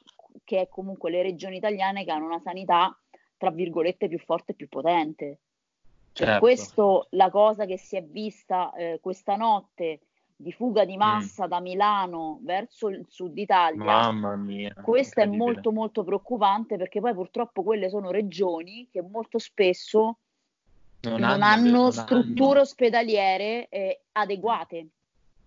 che 0.44 0.62
è 0.62 0.68
comunque 0.68 1.12
le 1.12 1.22
regioni 1.22 1.58
italiane 1.58 2.04
che 2.04 2.12
hanno 2.12 2.26
una 2.26 2.40
sanità, 2.40 2.96
tra 3.38 3.52
virgolette, 3.52 4.08
più 4.08 4.18
forte 4.18 4.54
e 4.54 4.56
più 4.56 4.68
potente. 4.68 5.40
Certo. 6.12 6.32
Per 6.32 6.40
questo 6.40 7.08
la 7.12 7.30
cosa 7.30 7.66
che 7.66 7.78
si 7.78 7.96
è 7.96 8.04
vista 8.04 8.74
eh, 8.74 9.00
questa 9.00 9.36
notte 9.36 10.00
di 10.42 10.54
fuga 10.54 10.86
di 10.86 10.96
mm. 10.96 11.00
massa 11.00 11.46
mm. 11.46 11.50
da 11.50 11.60
Milano 11.60 12.40
verso 12.44 12.88
il 12.88 13.06
sud 13.10 13.38
Italia. 13.38 13.84
Mamma 13.84 14.38
mia. 14.38 14.74
Questo 14.82 15.20
è 15.20 15.26
molto 15.26 15.74
molto 15.74 16.06
preoccupante 16.06 16.78
perché 16.78 17.02
poi 17.02 17.14
purtroppo 17.14 17.62
quelle 17.62 17.90
sono 17.90 18.10
regioni 18.10 18.88
che 18.90 19.02
molto 19.02 19.38
spesso 19.38 20.20
non, 21.02 21.20
non 21.20 21.42
hanno, 21.42 21.44
hanno, 21.44 21.92
strutture 21.92 22.62
ospedaliere 22.62 23.68
eh, 23.68 24.04
adeguate. 24.14 24.88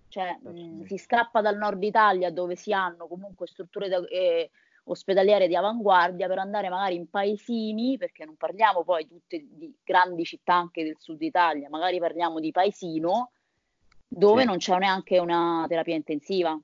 Cioè 0.08 0.38
mh, 0.42 0.50
mm, 0.50 0.82
si 0.82 0.98
scappa 0.98 1.40
dal 1.40 1.56
nord 1.56 1.82
Italia 1.82 2.30
dove 2.30 2.54
si 2.54 2.74
hanno 2.74 3.06
comunque 3.06 3.46
strutture 3.46 3.88
da, 3.88 4.04
eh, 4.08 4.50
ospedaliere 4.84 5.48
di 5.48 5.56
avanguardia 5.56 6.28
per 6.28 6.36
andare 6.36 6.68
magari 6.68 6.96
in 6.96 7.08
paesini, 7.08 7.96
perché 7.96 8.26
non 8.26 8.36
parliamo 8.36 8.84
poi 8.84 9.08
tutte 9.08 9.42
di 9.50 9.74
grandi 9.82 10.24
città 10.24 10.52
anche 10.52 10.84
del 10.84 10.96
sud 10.98 11.22
Italia, 11.22 11.70
magari 11.70 11.98
parliamo 11.98 12.40
di 12.40 12.50
paesino 12.50 13.30
dove 14.14 14.42
sì. 14.42 14.46
non 14.46 14.58
c'è 14.58 14.78
neanche 14.78 15.18
una 15.18 15.64
terapia 15.68 15.94
intensiva. 15.94 16.58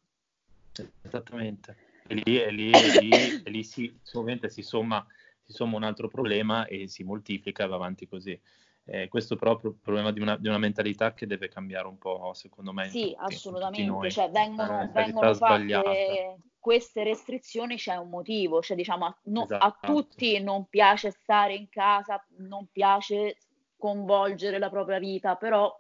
Esattamente. 1.03 1.77
E 2.07 2.15
lì, 2.15 2.41
e 2.41 2.51
lì, 2.51 2.71
e 2.71 3.01
lì, 3.01 3.43
e 3.45 3.51
lì 3.51 3.65
si, 3.65 3.99
si 4.03 4.63
somma, 4.63 5.07
si 5.43 5.53
somma, 5.53 5.77
un 5.77 5.83
altro 5.83 6.09
problema 6.09 6.67
e 6.67 6.89
si 6.89 7.05
moltiplica 7.05 7.65
e 7.65 7.67
va 7.67 7.75
avanti 7.77 8.07
così. 8.07 8.39
Eh, 8.85 9.09
questo 9.09 9.35
è 9.35 9.37
proprio 9.37 9.71
il 9.71 9.77
problema 9.77 10.13
di 10.13 10.21
una, 10.21 10.37
di 10.37 10.49
una, 10.49 10.57
mentalità 10.57 11.13
che 11.13 11.27
deve 11.27 11.49
cambiare 11.49 11.87
un 11.87 11.99
po', 11.99 12.33
secondo 12.35 12.73
me. 12.73 12.89
Sì, 12.89 13.11
tutti, 13.11 13.17
assolutamente. 13.19 14.11
Cioè, 14.11 14.31
vengono, 14.31 14.91
vengono 14.93 15.35
fatte 15.35 16.39
queste 16.59 17.03
restrizioni, 17.03 17.77
c'è 17.77 17.97
un 17.97 18.09
motivo. 18.09 18.63
Cioè, 18.63 18.77
diciamo, 18.77 19.05
a, 19.05 19.19
no, 19.25 19.45
esatto. 19.45 19.65
a 19.65 19.79
tutti 19.81 20.41
non 20.41 20.67
piace 20.67 21.11
stare 21.11 21.55
in 21.55 21.69
casa, 21.69 22.25
non 22.39 22.69
piace 22.73 23.37
coinvolgere 23.77 24.59
la 24.59 24.71
propria 24.71 24.99
vita, 24.99 25.37
però 25.37 25.75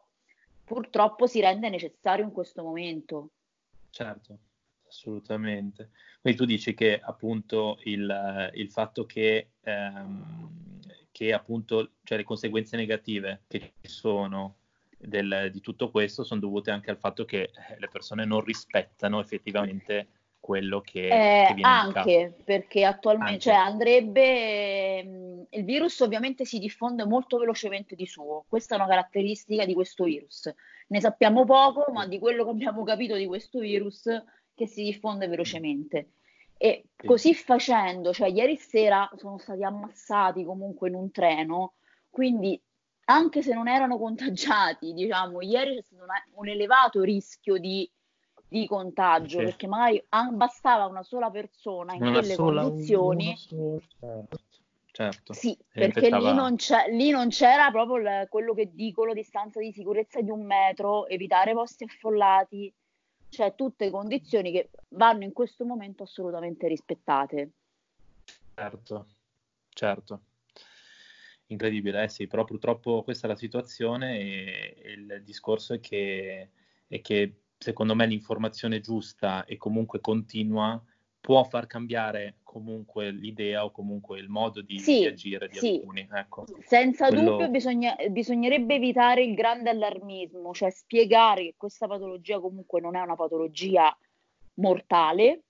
purtroppo 0.68 1.26
si 1.26 1.40
rende 1.40 1.70
necessario 1.70 2.24
in 2.24 2.30
questo 2.30 2.62
momento. 2.62 3.30
Certo, 3.90 4.38
assolutamente. 4.86 5.90
Quindi 6.20 6.38
tu 6.38 6.44
dici 6.44 6.74
che 6.74 7.00
appunto 7.02 7.78
il, 7.84 8.50
il 8.54 8.70
fatto 8.70 9.06
che, 9.06 9.52
ehm, 9.62 10.80
che 11.10 11.32
appunto 11.32 11.94
cioè 12.04 12.18
le 12.18 12.24
conseguenze 12.24 12.76
negative 12.76 13.44
che 13.48 13.72
ci 13.80 13.88
sono 13.88 14.58
del, 14.98 15.48
di 15.52 15.60
tutto 15.60 15.90
questo 15.90 16.22
sono 16.22 16.40
dovute 16.40 16.70
anche 16.70 16.90
al 16.90 16.98
fatto 16.98 17.24
che 17.24 17.50
le 17.78 17.88
persone 17.88 18.24
non 18.24 18.42
rispettano 18.42 19.20
effettivamente 19.20 20.08
quello 20.40 20.80
che, 20.80 21.06
eh, 21.06 21.46
che 21.48 21.54
viene 21.54 21.68
Anche 21.70 22.34
perché 22.44 22.84
attualmente 22.84 23.32
anche. 23.32 23.42
Cioè, 23.42 23.54
andrebbe, 23.54 25.04
mh, 25.04 25.27
il 25.50 25.64
virus 25.64 26.00
ovviamente 26.00 26.44
si 26.44 26.58
diffonde 26.58 27.04
molto 27.04 27.38
velocemente 27.38 27.94
di 27.94 28.06
suo, 28.06 28.44
questa 28.48 28.74
è 28.74 28.78
una 28.78 28.86
caratteristica 28.86 29.64
di 29.64 29.74
questo 29.74 30.04
virus. 30.04 30.52
Ne 30.88 31.00
sappiamo 31.00 31.44
poco, 31.44 31.90
ma 31.92 32.06
di 32.06 32.18
quello 32.18 32.44
che 32.44 32.50
abbiamo 32.50 32.82
capito 32.84 33.14
di 33.14 33.26
questo 33.26 33.58
virus 33.60 34.08
che 34.54 34.66
si 34.66 34.82
diffonde 34.82 35.28
velocemente. 35.28 36.12
E 36.56 36.86
così 36.96 37.34
facendo, 37.34 38.12
cioè 38.12 38.28
ieri 38.28 38.56
sera 38.56 39.08
sono 39.16 39.38
stati 39.38 39.62
ammassati 39.62 40.44
comunque 40.44 40.88
in 40.88 40.94
un 40.94 41.10
treno, 41.10 41.74
quindi 42.10 42.60
anche 43.04 43.42
se 43.42 43.54
non 43.54 43.68
erano 43.68 43.96
contagiati, 43.98 44.92
diciamo, 44.92 45.40
ieri 45.40 45.76
c'è 45.76 45.82
stato 45.82 46.02
una, 46.02 46.22
un 46.34 46.48
elevato 46.48 47.02
rischio 47.02 47.58
di 47.58 47.88
di 48.48 48.66
contagio, 48.66 49.38
sì. 49.38 49.44
perché 49.44 49.66
magari 49.66 50.02
bastava 50.32 50.86
una 50.86 51.02
sola 51.02 51.30
persona 51.30 51.94
in 51.94 52.02
una 52.02 52.12
quelle 52.12 52.34
sola, 52.34 52.62
condizioni. 52.62 53.36
Sola, 53.36 54.24
certo. 54.98 55.32
Sì, 55.32 55.56
perché 55.70 56.10
lì 56.10 56.34
non, 56.34 56.56
lì 56.90 57.10
non, 57.10 57.28
c'era 57.28 57.70
proprio 57.70 57.98
l- 57.98 58.28
quello 58.28 58.52
che 58.52 58.72
dicono 58.74 59.12
distanza 59.12 59.60
di 59.60 59.72
sicurezza 59.72 60.20
di 60.20 60.30
un 60.30 60.44
metro, 60.44 61.06
evitare 61.06 61.52
posti 61.52 61.84
affollati, 61.84 62.74
cioè 63.28 63.54
tutte 63.54 63.90
condizioni 63.90 64.50
che 64.50 64.70
vanno 64.88 65.22
in 65.22 65.32
questo 65.32 65.64
momento 65.64 66.02
assolutamente 66.02 66.66
rispettate. 66.66 67.50
Certo, 68.54 69.06
certo. 69.68 70.22
Incredibile, 71.46 72.02
eh 72.02 72.08
sì, 72.08 72.26
però 72.26 72.44
purtroppo 72.44 73.04
questa 73.04 73.28
è 73.28 73.30
la 73.30 73.36
situazione 73.36 74.18
e, 74.18 74.76
e 74.82 74.92
il 74.92 75.22
discorso 75.24 75.74
è 75.74 75.80
che, 75.80 76.50
è 76.88 77.00
che 77.00 77.42
secondo 77.56 77.94
me 77.94 78.04
l'informazione 78.04 78.80
giusta 78.80 79.44
e 79.44 79.56
comunque 79.56 80.00
continua 80.00 80.82
può 81.20 81.44
far 81.44 81.68
cambiare 81.68 82.37
comunque 82.48 83.10
l'idea 83.10 83.62
o 83.62 83.70
comunque 83.70 84.18
il 84.18 84.30
modo 84.30 84.62
di, 84.62 84.78
sì, 84.78 85.00
di 85.00 85.06
agire 85.06 85.48
di 85.48 85.58
sì. 85.58 85.74
alcuni. 85.74 86.08
Ecco. 86.10 86.46
Senza 86.64 87.08
Quello... 87.08 87.32
dubbio 87.32 87.50
bisogna, 87.50 87.94
bisognerebbe 88.08 88.76
evitare 88.76 89.22
il 89.22 89.34
grande 89.34 89.68
allarmismo, 89.68 90.54
cioè 90.54 90.70
spiegare 90.70 91.42
che 91.42 91.54
questa 91.58 91.86
patologia 91.86 92.40
comunque 92.40 92.80
non 92.80 92.96
è 92.96 93.02
una 93.02 93.16
patologia 93.16 93.94
mortale. 94.54 95.42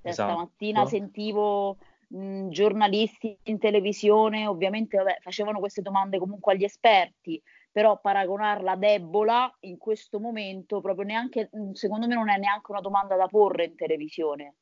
Cioè, 0.00 0.10
esatto. 0.10 0.30
Stamattina 0.30 0.86
sentivo 0.86 1.76
mh, 2.08 2.48
giornalisti 2.48 3.36
in 3.44 3.58
televisione, 3.58 4.46
ovviamente 4.46 4.96
vabbè, 4.96 5.18
facevano 5.20 5.58
queste 5.58 5.82
domande 5.82 6.18
comunque 6.18 6.54
agli 6.54 6.64
esperti, 6.64 7.42
però 7.70 8.00
paragonarla 8.00 8.72
ad 8.72 8.82
Ebola 8.84 9.54
in 9.60 9.76
questo 9.76 10.18
momento 10.18 10.80
proprio 10.80 11.04
neanche, 11.04 11.50
secondo 11.74 12.06
me 12.06 12.14
non 12.14 12.30
è 12.30 12.38
neanche 12.38 12.70
una 12.70 12.80
domanda 12.80 13.16
da 13.16 13.26
porre 13.26 13.66
in 13.66 13.76
televisione. 13.76 14.54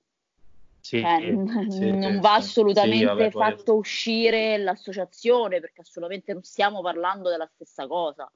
Sì, 0.86 1.00
cioè, 1.00 1.18
sì, 1.68 1.90
non 1.90 2.12
sì, 2.12 2.18
va 2.20 2.34
assolutamente 2.34 3.06
vabbè, 3.06 3.30
fatto 3.32 3.72
poi... 3.72 3.78
uscire 3.78 4.56
l'associazione 4.56 5.58
perché 5.58 5.80
assolutamente 5.80 6.32
non 6.32 6.44
stiamo 6.44 6.80
parlando 6.80 7.28
della 7.28 7.50
stessa 7.52 7.88
cosa. 7.88 8.30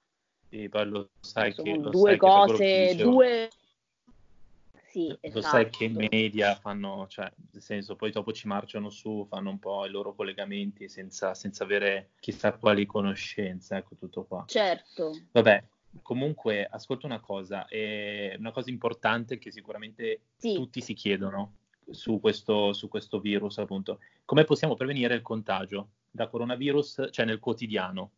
Sì, 0.48 0.68
poi 0.68 0.86
lo 0.88 1.10
sai 1.20 1.52
Sono 1.52 1.70
che, 1.70 1.78
lo 1.78 1.90
due 1.90 2.10
sai 2.10 2.18
cose, 2.18 2.96
due 2.96 3.48
sì, 4.88 5.06
lo 5.06 5.18
esatto. 5.20 5.46
sai 5.46 5.70
che 5.70 5.84
i 5.84 6.08
media 6.10 6.56
fanno, 6.56 7.06
cioè, 7.08 7.30
nel 7.52 7.62
senso, 7.62 7.94
poi 7.94 8.10
dopo 8.10 8.32
ci 8.32 8.48
marciano 8.48 8.90
su, 8.90 9.24
fanno 9.28 9.50
un 9.50 9.60
po' 9.60 9.86
i 9.86 9.90
loro 9.90 10.12
collegamenti 10.12 10.88
senza, 10.88 11.34
senza 11.34 11.62
avere 11.62 12.10
chissà 12.18 12.54
quali 12.54 12.84
conoscenze, 12.84 13.76
ecco 13.76 13.94
tutto 13.94 14.24
qua. 14.24 14.42
Certo. 14.48 15.16
Vabbè, 15.30 15.62
comunque, 16.02 16.66
ascolta 16.68 17.06
una 17.06 17.20
cosa, 17.20 17.68
è 17.68 18.34
una 18.36 18.50
cosa 18.50 18.70
importante 18.70 19.38
che 19.38 19.52
sicuramente 19.52 20.22
sì. 20.36 20.54
tutti 20.54 20.80
si 20.80 20.94
chiedono 20.94 21.58
su 21.90 22.20
questo, 22.20 22.72
su 22.72 22.88
questo 22.88 23.20
virus, 23.20 23.58
appunto. 23.58 24.00
Come 24.24 24.44
possiamo 24.44 24.74
prevenire 24.74 25.14
il 25.14 25.22
contagio 25.22 25.90
da 26.10 26.28
coronavirus, 26.28 27.08
cioè 27.10 27.24
nel 27.24 27.38
quotidiano? 27.38 28.12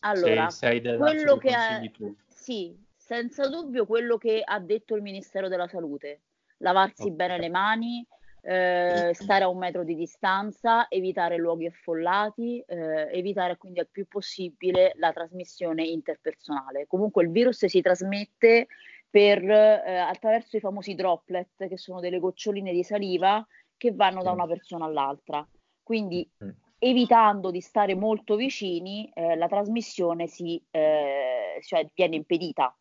Allora, 0.00 0.50
se, 0.50 0.80
se 0.82 0.96
quello 0.96 1.36
che 1.36 1.48
è... 1.48 1.90
Sì, 2.28 2.76
senza 2.96 3.48
dubbio 3.48 3.86
quello 3.86 4.16
che 4.16 4.42
ha 4.44 4.58
detto 4.58 4.94
il 4.94 5.02
Ministero 5.02 5.48
della 5.48 5.68
Salute. 5.68 6.22
Lavarsi 6.58 7.02
okay. 7.02 7.14
bene 7.14 7.38
le 7.38 7.48
mani, 7.48 8.06
eh, 8.42 9.10
stare 9.14 9.44
a 9.44 9.48
un 9.48 9.58
metro 9.58 9.84
di 9.84 9.94
distanza, 9.94 10.88
evitare 10.88 11.36
luoghi 11.36 11.66
affollati, 11.66 12.60
eh, 12.66 13.08
evitare 13.12 13.56
quindi 13.56 13.80
al 13.80 13.88
più 13.90 14.06
possibile 14.06 14.92
la 14.96 15.12
trasmissione 15.12 15.84
interpersonale. 15.84 16.86
Comunque 16.86 17.22
il 17.22 17.30
virus 17.30 17.66
si 17.66 17.80
trasmette 17.80 18.66
per, 19.12 19.44
eh, 19.44 19.98
attraverso 19.98 20.56
i 20.56 20.60
famosi 20.60 20.94
droplet, 20.94 21.68
che 21.68 21.76
sono 21.76 22.00
delle 22.00 22.18
goccioline 22.18 22.72
di 22.72 22.82
saliva 22.82 23.46
che 23.76 23.92
vanno 23.92 24.22
da 24.22 24.30
una 24.30 24.46
persona 24.46 24.86
all'altra. 24.86 25.46
Quindi 25.82 26.26
mm. 26.42 26.48
evitando 26.78 27.50
di 27.50 27.60
stare 27.60 27.94
molto 27.94 28.36
vicini, 28.36 29.10
eh, 29.12 29.36
la 29.36 29.48
trasmissione 29.48 30.28
si, 30.28 30.62
eh, 30.70 31.60
cioè, 31.62 31.86
viene 31.92 32.16
impedita. 32.16 32.74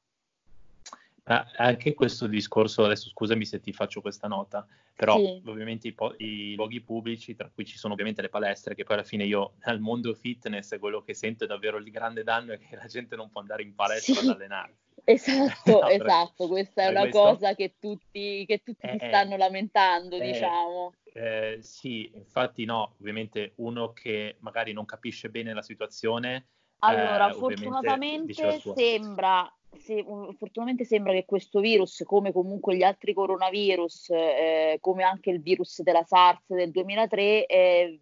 Ah, 1.24 1.46
anche 1.58 1.94
questo 1.94 2.28
discorso, 2.28 2.86
adesso 2.86 3.10
scusami 3.10 3.44
se 3.46 3.60
ti 3.60 3.74
faccio 3.74 4.00
questa 4.00 4.30
nota, 4.30 4.66
però 4.96 5.18
sì. 5.18 5.42
ovviamente 5.46 5.90
i, 5.90 5.94
po- 5.94 6.16
i, 6.18 6.56
luoghi 6.56 6.80
pubblici, 6.80 7.36
tra 7.36 7.52
cui 7.54 7.66
ci 7.66 7.78
sono 7.78 7.92
ovviamente 7.92 8.22
le 8.22 8.30
palestre, 8.30 8.74
che 8.74 8.84
poi 8.84 8.96
alla 8.96 9.04
fine 9.04 9.26
io 9.26 9.56
al 9.64 9.82
mondo 9.82 10.14
fitness 10.14 10.80
quello 10.80 11.02
che 11.02 11.14
sento 11.14 11.44
è 11.44 11.48
davvero 11.48 11.76
il 11.76 11.92
grande 11.92 12.24
danno 12.24 12.54
è 12.54 12.58
che 12.58 12.78
la 12.78 12.86
gente 12.86 13.18
non 13.18 13.30
può 13.30 13.42
andare 13.42 13.64
in 13.64 13.76
palestra 13.76 14.14
sì. 14.14 14.28
ad 14.28 14.36
allenarsi. 14.36 14.91
Esatto, 15.04 15.72
no, 15.82 15.88
esatto, 15.88 16.48
questa 16.48 16.84
è 16.84 16.88
una 16.88 17.02
questo... 17.02 17.20
cosa 17.20 17.56
che 17.56 17.76
tutti, 17.80 18.46
che 18.46 18.62
tutti 18.64 18.86
eh, 18.86 18.98
si 19.00 19.08
stanno 19.08 19.38
lamentando, 19.38 20.18
eh, 20.18 20.32
diciamo. 20.32 20.94
Eh, 21.14 21.58
sì, 21.62 22.12
infatti 22.14 22.66
no, 22.66 22.96
ovviamente 23.00 23.54
uno 23.58 23.92
che 23.94 24.38
magari 24.40 24.74
non 24.74 24.86
capisce 24.86 25.30
bene 25.30 25.54
la 25.54 25.62
situazione. 25.62 26.48
Allora, 26.80 27.30
eh, 27.30 27.34
fortunatamente 27.34 28.60
sembra 28.60 29.52
se, 29.78 30.04
fortunatamente 30.04 30.86
sembra 30.86 31.14
che 31.14 31.26
questo 31.26 31.60
virus, 31.60 32.04
come 32.06 32.32
comunque 32.32 32.76
gli 32.76 32.84
altri 32.84 33.14
coronavirus, 33.14 34.10
eh, 34.10 34.78
come 34.80 35.04
anche 35.04 35.30
il 35.32 35.42
virus 35.42 35.82
della 35.82 36.04
SARS 36.04 36.48
del 36.48 36.72
2003, 36.72 37.46
eh, 37.46 38.00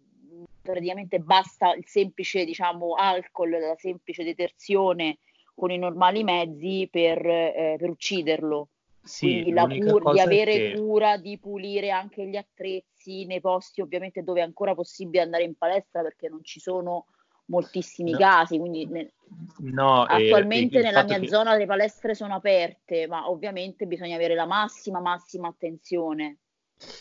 praticamente 0.62 1.18
basta 1.20 1.72
il 1.74 1.86
semplice 1.86 2.44
diciamo, 2.44 2.94
alcol, 2.94 3.50
la 3.50 3.76
semplice 3.76 4.24
detersione 4.24 5.18
con 5.60 5.70
i 5.70 5.76
normali 5.76 6.24
mezzi 6.24 6.88
per, 6.90 7.18
eh, 7.18 7.76
per 7.78 7.90
ucciderlo. 7.90 8.68
Sì, 9.02 9.42
Quindi 9.42 9.52
la 9.52 9.66
cura, 9.66 10.12
di 10.12 10.20
avere 10.20 10.52
che... 10.52 10.72
cura, 10.74 11.16
di 11.18 11.38
pulire 11.38 11.90
anche 11.90 12.26
gli 12.26 12.36
attrezzi 12.36 13.26
nei 13.26 13.42
posti 13.42 13.82
ovviamente 13.82 14.22
dove 14.22 14.40
è 14.40 14.42
ancora 14.42 14.74
possibile 14.74 15.22
andare 15.22 15.42
in 15.42 15.54
palestra 15.56 16.00
perché 16.00 16.30
non 16.30 16.42
ci 16.42 16.60
sono 16.60 17.04
moltissimi 17.46 18.12
no. 18.12 18.18
casi, 18.18 18.58
quindi 18.58 18.86
ne... 18.86 19.12
no, 19.58 20.04
attualmente 20.04 20.78
e, 20.78 20.82
nella 20.82 21.02
mia 21.02 21.18
che... 21.18 21.28
zona 21.28 21.54
le 21.54 21.66
palestre 21.66 22.14
sono 22.14 22.36
aperte, 22.36 23.06
ma 23.06 23.28
ovviamente 23.28 23.86
bisogna 23.86 24.14
avere 24.14 24.34
la 24.34 24.46
massima, 24.46 25.00
massima 25.00 25.48
attenzione. 25.48 26.38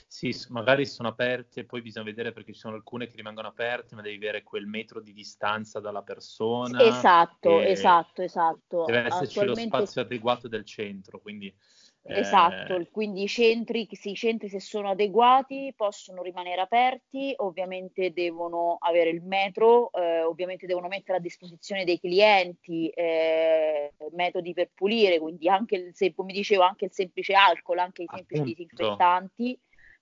Sì, 0.07 0.35
magari 0.49 0.85
sono 0.85 1.07
aperte, 1.07 1.63
poi 1.63 1.81
bisogna 1.81 2.05
vedere 2.05 2.31
perché 2.33 2.51
ci 2.51 2.59
sono 2.59 2.75
alcune 2.75 3.07
che 3.07 3.15
rimangono 3.15 3.47
aperte, 3.47 3.95
ma 3.95 4.01
devi 4.01 4.17
avere 4.17 4.43
quel 4.43 4.65
metro 4.65 4.99
di 4.99 5.13
distanza 5.13 5.79
dalla 5.79 6.01
persona. 6.01 6.83
Esatto, 6.83 7.61
esatto, 7.61 8.21
esatto. 8.21 8.85
Deve 8.85 9.05
esserci 9.05 9.43
lo 9.45 9.55
spazio 9.55 10.01
adeguato 10.01 10.47
del 10.47 10.65
centro, 10.65 11.19
quindi 11.19 11.53
Esatto, 12.01 12.75
eh... 12.75 12.89
quindi 12.89 13.23
i 13.23 13.27
centri, 13.27 13.87
i 13.89 14.15
centri 14.15 14.47
se 14.49 14.59
sono 14.59 14.89
adeguati 14.89 15.73
possono 15.75 16.23
rimanere 16.23 16.61
aperti, 16.61 17.33
ovviamente 17.37 18.11
devono 18.13 18.77
avere 18.79 19.09
il 19.09 19.21
metro, 19.21 19.91
eh, 19.91 20.23
ovviamente 20.23 20.65
devono 20.65 20.87
mettere 20.87 21.17
a 21.17 21.21
disposizione 21.21 21.83
dei 21.83 21.99
clienti 21.99 22.89
eh, 22.89 23.93
metodi 24.13 24.53
per 24.53 24.71
pulire, 24.73 25.19
quindi 25.19 25.49
anche 25.49 25.75
il, 25.75 25.89
se, 25.93 26.13
come 26.13 26.33
dicevo 26.33 26.63
anche 26.63 26.85
il 26.85 26.91
semplice 26.91 27.33
alcol, 27.33 27.79
anche 27.79 28.03
i 28.03 28.07
semplici 28.07 28.41
Appunto. 28.41 28.61
disinfettanti, 28.61 29.59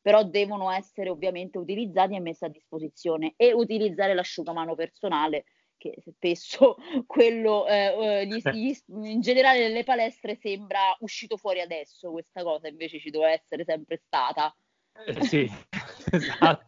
però 0.07 0.23
devono 0.23 0.71
essere 0.71 1.09
ovviamente 1.09 1.57
utilizzati 1.57 2.15
e 2.15 2.21
messi 2.21 2.45
a 2.45 2.47
disposizione 2.47 3.33
e 3.35 3.51
utilizzare 3.51 4.13
l'asciugamano 4.13 4.73
personale 4.73 5.43
che 5.75 5.95
spesso 5.99 6.77
quello 7.05 7.67
eh, 7.67 8.21
eh 8.21 8.25
gli, 8.25 8.41
gli, 8.53 8.73
in 9.03 9.19
generale 9.19 9.67
nelle 9.67 9.83
palestre 9.83 10.37
sembra 10.37 10.95
uscito 10.99 11.35
fuori 11.35 11.59
adesso 11.59 12.09
questa 12.09 12.41
cosa, 12.41 12.69
invece 12.69 12.99
ci 12.99 13.09
doveva 13.09 13.33
essere 13.33 13.65
sempre 13.65 13.97
stata. 13.97 14.55
Eh, 14.93 15.23
sì, 15.25 15.45
esatto. 16.09 16.65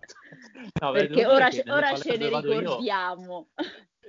No, 0.82 0.92
Perché 0.92 1.26
ora, 1.26 1.50
ce, 1.50 1.64
ora 1.66 1.96
ce 1.96 2.18
ne 2.18 2.28
ricordiamo. 2.28 3.52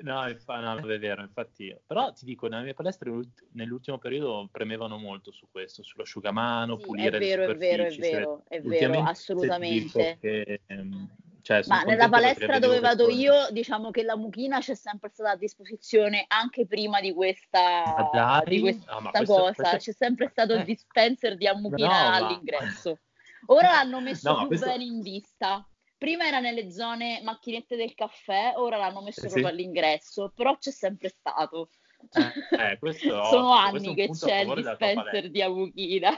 No, 0.03 0.23
no, 0.23 0.89
è 0.89 0.99
vero, 0.99 1.23
infatti. 1.23 1.77
Però 1.87 2.13
ti 2.13 2.25
dico, 2.25 2.47
nelle 2.47 2.65
mie 2.65 2.75
palestre 2.75 3.13
nell'ultimo 3.53 3.99
periodo 3.99 4.49
premevano 4.51 4.99
molto 4.99 5.31
su 5.31 5.47
questo, 5.51 5.83
sull'asciugamano, 5.83 6.79
sì, 6.79 6.85
pulire 6.85 7.17
è 7.17 7.21
vero, 7.21 7.47
le 7.47 7.53
superfici. 7.55 8.01
È 8.01 8.11
vero, 8.11 8.43
è 8.49 8.61
vero, 8.61 8.75
è 8.75 8.89
vero, 8.91 9.03
assolutamente. 9.03 10.19
Che, 10.21 10.61
ehm, 10.67 11.09
cioè, 11.43 11.63
Ma 11.67 11.83
nella 11.83 12.09
palestra 12.09 12.59
dove 12.59 12.81
vado 12.81 13.09
io, 13.09 13.49
diciamo 13.51 13.91
che 13.91 14.03
la 14.03 14.17
mucchina 14.17 14.61
c'è 14.61 14.75
sempre 14.75 15.09
stata 15.09 15.31
a 15.31 15.37
disposizione 15.37 16.25
anche 16.29 16.67
prima 16.67 17.01
di 17.01 17.13
questa, 17.13 18.11
di 18.45 18.61
questa 18.61 18.99
no, 18.99 19.11
cosa. 19.25 19.53
Questo... 19.53 19.77
C'è 19.77 19.93
sempre 19.93 20.29
stato 20.29 20.55
il 20.55 20.65
dispenser 20.65 21.37
di 21.37 21.47
ammuchina 21.47 22.19
no, 22.19 22.27
all'ingresso. 22.27 22.99
Ora 23.47 23.71
l'hanno 23.71 24.01
messo 24.01 24.31
no, 24.31 24.39
più 24.39 24.47
questo... 24.49 24.67
bene 24.67 24.85
in 24.85 25.01
vista. 25.01 25.67
Prima 26.01 26.27
era 26.27 26.41
nelle 26.41 26.71
zone 26.73 27.21
macchinette 27.23 27.77
del 27.77 27.93
caffè, 27.93 28.55
ora 28.57 28.79
l'hanno 28.79 29.03
messo 29.03 29.21
sì. 29.21 29.27
proprio 29.27 29.49
all'ingresso, 29.49 30.33
però 30.35 30.57
c'è 30.57 30.71
sempre 30.71 31.11
stato. 31.11 31.69
Eh, 32.11 32.79
eh, 32.79 32.79
Sono 33.29 33.53
anni 33.53 33.95
che 33.95 34.09
c'è 34.09 34.39
il 34.39 34.55
dispenser 34.55 35.31
di 35.31 35.43
ammuchina. 35.43 36.11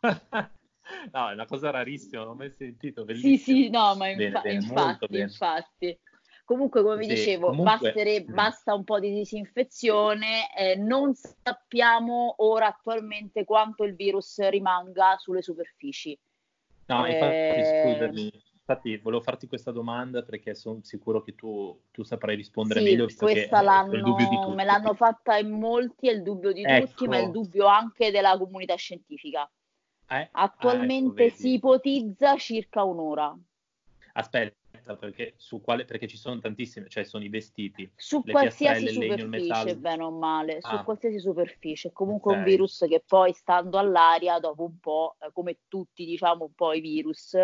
No, 1.12 1.28
è 1.28 1.34
una 1.34 1.46
cosa 1.46 1.70
rarissima, 1.70 2.22
non 2.22 2.32
ho 2.32 2.34
mai 2.34 2.50
sentito. 2.50 3.04
Bellissimo. 3.04 3.36
Sì, 3.36 3.42
sì, 3.42 3.70
no, 3.70 3.94
ma 3.94 4.08
infa- 4.08 4.40
bene, 4.40 4.40
bene, 4.40 4.54
infatti, 4.54 5.18
infatti. 5.20 5.98
Comunque, 6.44 6.82
come 6.82 6.96
vi 6.96 7.04
sì, 7.04 7.14
dicevo, 7.14 7.50
comunque... 7.50 7.78
Bastere, 7.78 8.22
mm. 8.22 8.34
basta 8.34 8.74
un 8.74 8.82
po' 8.82 8.98
di 8.98 9.14
disinfezione. 9.14 10.52
Eh, 10.52 10.74
non 10.74 11.14
sappiamo 11.14 12.34
ora 12.38 12.66
attualmente 12.66 13.44
quanto 13.44 13.84
il 13.84 13.94
virus 13.94 14.40
rimanga 14.48 15.14
sulle 15.16 15.42
superfici. 15.42 16.18
No, 16.90 17.06
eh... 17.06 17.12
infatti, 17.12 17.92
scusami, 17.92 18.42
infatti 18.58 18.96
volevo 18.98 19.22
farti 19.22 19.46
questa 19.46 19.70
domanda 19.70 20.22
perché 20.22 20.54
sono 20.54 20.80
sicuro 20.82 21.22
che 21.22 21.34
tu, 21.34 21.78
tu 21.90 22.02
saprai 22.02 22.36
rispondere 22.36 22.80
sì, 22.80 22.86
meglio. 22.86 23.06
Questa 23.16 23.62
l'hanno, 23.62 24.54
me 24.54 24.64
l'hanno 24.64 24.94
fatta 24.94 25.36
in 25.38 25.50
molti, 25.50 26.08
è 26.08 26.12
il 26.12 26.22
dubbio 26.22 26.52
di 26.52 26.62
ecco. 26.64 26.86
tutti, 26.86 27.08
ma 27.08 27.18
è 27.18 27.22
il 27.22 27.30
dubbio 27.30 27.66
anche 27.66 28.10
della 28.10 28.36
comunità 28.36 28.74
scientifica. 28.74 29.48
Eh? 30.08 30.28
Attualmente 30.32 31.22
ah, 31.22 31.26
ecco, 31.26 31.36
si 31.36 31.52
ipotizza 31.52 32.36
circa 32.36 32.82
un'ora. 32.82 33.32
Aspetta, 34.14 34.56
perché, 34.96 35.34
su 35.36 35.60
quale, 35.60 35.84
perché 35.84 36.06
ci 36.06 36.16
sono 36.16 36.38
tantissime, 36.38 36.88
cioè 36.88 37.04
sono 37.04 37.24
i 37.24 37.28
vestiti. 37.28 37.90
Su 37.96 38.22
qualsiasi 38.22 38.88
superficie, 38.88 39.76
bene 39.76 40.02
o 40.02 40.10
male, 40.10 40.58
ah. 40.60 40.76
su 40.76 40.84
qualsiasi 40.84 41.18
superficie. 41.18 41.88
È 41.88 41.92
comunque 41.92 42.32
okay. 42.32 42.42
un 42.42 42.48
virus 42.48 42.84
che 42.88 43.02
poi, 43.06 43.32
stando 43.32 43.78
all'aria, 43.78 44.38
dopo 44.38 44.64
un 44.64 44.78
po', 44.78 45.16
eh, 45.20 45.30
come 45.32 45.58
tutti 45.68 46.04
diciamo 46.04 46.44
un 46.44 46.54
po' 46.54 46.72
i 46.72 46.80
virus, 46.80 47.36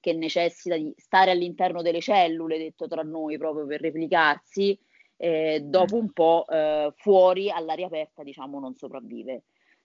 che 0.00 0.12
necessita 0.12 0.76
di 0.76 0.92
stare 0.96 1.30
all'interno 1.30 1.82
delle 1.82 2.00
cellule, 2.00 2.58
detto 2.58 2.86
tra 2.86 3.02
noi, 3.02 3.38
proprio 3.38 3.66
per 3.66 3.80
replicarsi, 3.80 4.78
eh, 5.16 5.60
dopo 5.64 5.96
mm. 5.96 6.00
un 6.00 6.12
po' 6.12 6.44
eh, 6.48 6.92
fuori 6.96 7.50
all'aria 7.50 7.86
aperta, 7.86 8.22
diciamo, 8.22 8.60
non 8.60 8.74
sopravvive 8.76 9.44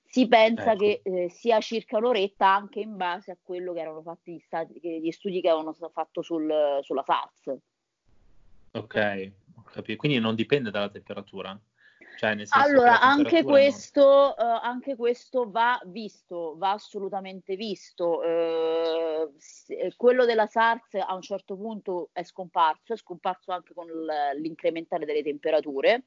si 0.09 0.27
pensa 0.27 0.71
ecco. 0.71 0.79
che 0.79 1.01
eh, 1.03 1.29
sia 1.29 1.59
circa 1.59 1.97
un'oretta 1.97 2.47
anche 2.47 2.79
in 2.79 2.95
base 2.97 3.31
a 3.31 3.37
quello 3.41 3.73
che 3.73 3.79
erano 3.79 4.01
fatti 4.01 4.33
gli, 4.33 4.39
stati, 4.39 4.79
gli 4.81 5.11
studi 5.11 5.39
che 5.39 5.49
avevano 5.49 5.75
fatto 5.91 6.23
sul, 6.23 6.79
sulla 6.81 7.03
SARS. 7.03 7.57
Ok, 8.71 9.31
quindi 9.97 10.19
non 10.19 10.33
dipende 10.33 10.71
dalla 10.71 10.89
temperatura? 10.89 11.59
Cioè, 12.17 12.35
allora, 12.49 12.99
anche 12.99 13.43
questo, 13.43 14.35
no. 14.37 14.45
uh, 14.45 14.59
anche 14.61 14.97
questo, 14.97 15.49
va 15.49 15.79
visto, 15.85 16.55
va 16.57 16.71
assolutamente 16.71 17.55
visto. 17.55 18.19
Uh, 18.19 19.33
quello 19.95 20.25
della 20.25 20.45
SARS 20.47 20.95
a 20.95 21.13
un 21.13 21.21
certo 21.21 21.55
punto 21.55 22.09
è 22.11 22.23
scomparso, 22.23 22.91
è 22.91 22.97
scomparso 22.97 23.53
anche 23.53 23.73
con 23.73 23.87
l'incrementare 24.35 25.05
delle 25.05 25.23
temperature 25.23 26.03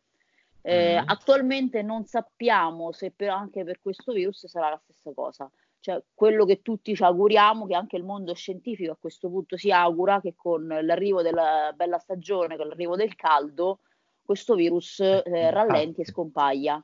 eh, 0.62 1.00
mm. 1.00 1.08
Attualmente 1.08 1.82
non 1.82 2.06
sappiamo 2.06 2.92
se 2.92 3.10
per, 3.10 3.30
anche 3.30 3.64
per 3.64 3.80
questo 3.80 4.12
virus 4.12 4.46
sarà 4.46 4.70
la 4.70 4.80
stessa 4.82 5.12
cosa. 5.12 5.50
Cioè, 5.80 6.00
quello 6.14 6.44
che 6.44 6.62
tutti 6.62 6.94
ci 6.94 7.02
auguriamo, 7.02 7.66
che 7.66 7.74
anche 7.74 7.96
il 7.96 8.04
mondo 8.04 8.34
scientifico 8.34 8.92
a 8.92 8.96
questo 8.96 9.28
punto 9.28 9.56
si 9.56 9.72
augura, 9.72 10.20
che 10.20 10.34
con 10.36 10.66
l'arrivo 10.66 11.22
della 11.22 11.72
bella 11.74 11.98
stagione, 11.98 12.56
con 12.56 12.68
l'arrivo 12.68 12.94
del 12.94 13.16
caldo, 13.16 13.80
questo 14.22 14.54
virus 14.54 15.00
eh, 15.00 15.50
rallenti 15.50 16.02
e 16.02 16.06
scompaia. 16.06 16.82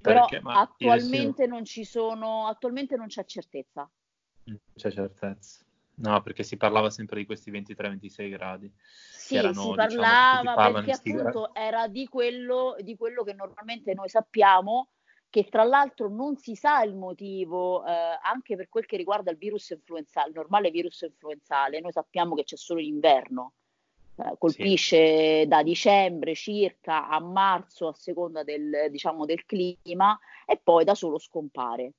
Però 0.00 0.26
Perché, 0.26 0.40
attualmente 0.46 1.46
non 1.46 1.64
ci 1.64 1.84
sono, 1.84 2.46
attualmente 2.46 2.96
non 2.96 3.08
c'è 3.08 3.24
certezza. 3.24 3.88
Non 4.44 4.58
c'è 4.74 4.90
certezza. 4.90 5.64
No, 6.00 6.22
perché 6.22 6.42
si 6.42 6.56
parlava 6.56 6.90
sempre 6.90 7.18
di 7.18 7.26
questi 7.26 7.50
23-26 7.50 8.30
gradi. 8.30 8.72
Sì, 8.76 9.36
erano, 9.36 9.62
si 9.62 9.70
diciamo, 9.70 9.86
parlava 9.86 10.40
diciamo, 10.40 10.72
perché 10.72 10.90
appunto 10.92 11.50
gradi. 11.52 11.66
era 11.66 11.88
di 11.88 12.08
quello, 12.08 12.76
di 12.80 12.96
quello 12.96 13.22
che 13.22 13.34
normalmente 13.34 13.92
noi 13.92 14.08
sappiamo, 14.08 14.88
che 15.28 15.44
tra 15.44 15.62
l'altro 15.62 16.08
non 16.08 16.36
si 16.36 16.54
sa 16.54 16.82
il 16.82 16.94
motivo, 16.94 17.84
eh, 17.84 17.92
anche 18.22 18.56
per 18.56 18.68
quel 18.68 18.86
che 18.86 18.96
riguarda 18.96 19.30
il 19.30 19.36
virus 19.36 19.70
influenzale, 19.70 20.28
il 20.28 20.34
normale 20.34 20.70
virus 20.70 21.02
influenzale, 21.02 21.80
noi 21.80 21.92
sappiamo 21.92 22.34
che 22.34 22.44
c'è 22.44 22.56
solo 22.56 22.80
l'inverno, 22.80 23.52
eh, 24.16 24.34
colpisce 24.38 25.42
sì. 25.42 25.46
da 25.46 25.62
dicembre 25.62 26.34
circa 26.34 27.08
a 27.08 27.20
marzo 27.20 27.88
a 27.88 27.94
seconda 27.94 28.42
del, 28.42 28.88
diciamo, 28.90 29.26
del 29.26 29.44
clima 29.44 30.18
e 30.46 30.58
poi 30.62 30.84
da 30.84 30.94
solo 30.94 31.18
scompare. 31.18 31.92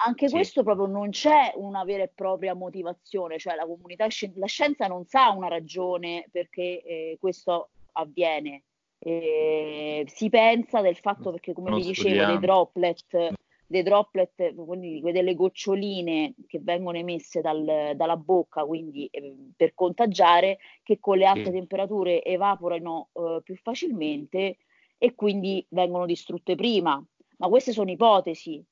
Anche 0.00 0.28
sì. 0.28 0.34
questo 0.34 0.62
proprio 0.62 0.86
non 0.86 1.10
c'è 1.10 1.52
una 1.56 1.82
vera 1.82 2.04
e 2.04 2.12
propria 2.14 2.54
motivazione, 2.54 3.38
cioè 3.38 3.56
la 3.56 3.66
comunità, 3.66 4.06
la 4.34 4.46
scienza 4.46 4.86
non 4.86 5.04
sa 5.04 5.30
una 5.30 5.48
ragione 5.48 6.28
perché 6.30 6.82
eh, 6.82 7.16
questo 7.18 7.70
avviene. 7.92 8.62
Eh, 9.00 10.04
si 10.08 10.28
pensa 10.28 10.80
del 10.80 10.96
fatto 10.96 11.30
perché, 11.30 11.52
come 11.52 11.70
non 11.70 11.80
vi 11.80 11.86
dicevo, 11.86 12.26
dei 12.26 12.38
droplet, 12.38 13.32
dei 13.66 13.82
droplet, 13.82 14.54
quindi 14.54 15.00
delle 15.00 15.34
goccioline 15.34 16.34
che 16.46 16.60
vengono 16.62 16.96
emesse 16.96 17.40
dal, 17.40 17.92
dalla 17.94 18.16
bocca, 18.16 18.64
quindi 18.64 19.06
eh, 19.06 19.34
per 19.56 19.74
contagiare, 19.74 20.58
che 20.84 20.98
con 21.00 21.18
le 21.18 21.26
alte 21.26 21.46
sì. 21.46 21.50
temperature 21.52 22.22
evaporano 22.22 23.08
eh, 23.12 23.40
più 23.42 23.56
facilmente 23.56 24.58
e 24.96 25.14
quindi 25.16 25.64
vengono 25.70 26.06
distrutte 26.06 26.54
prima. 26.54 27.04
Ma 27.38 27.48
queste 27.48 27.72
sono 27.72 27.90
ipotesi, 27.90 28.64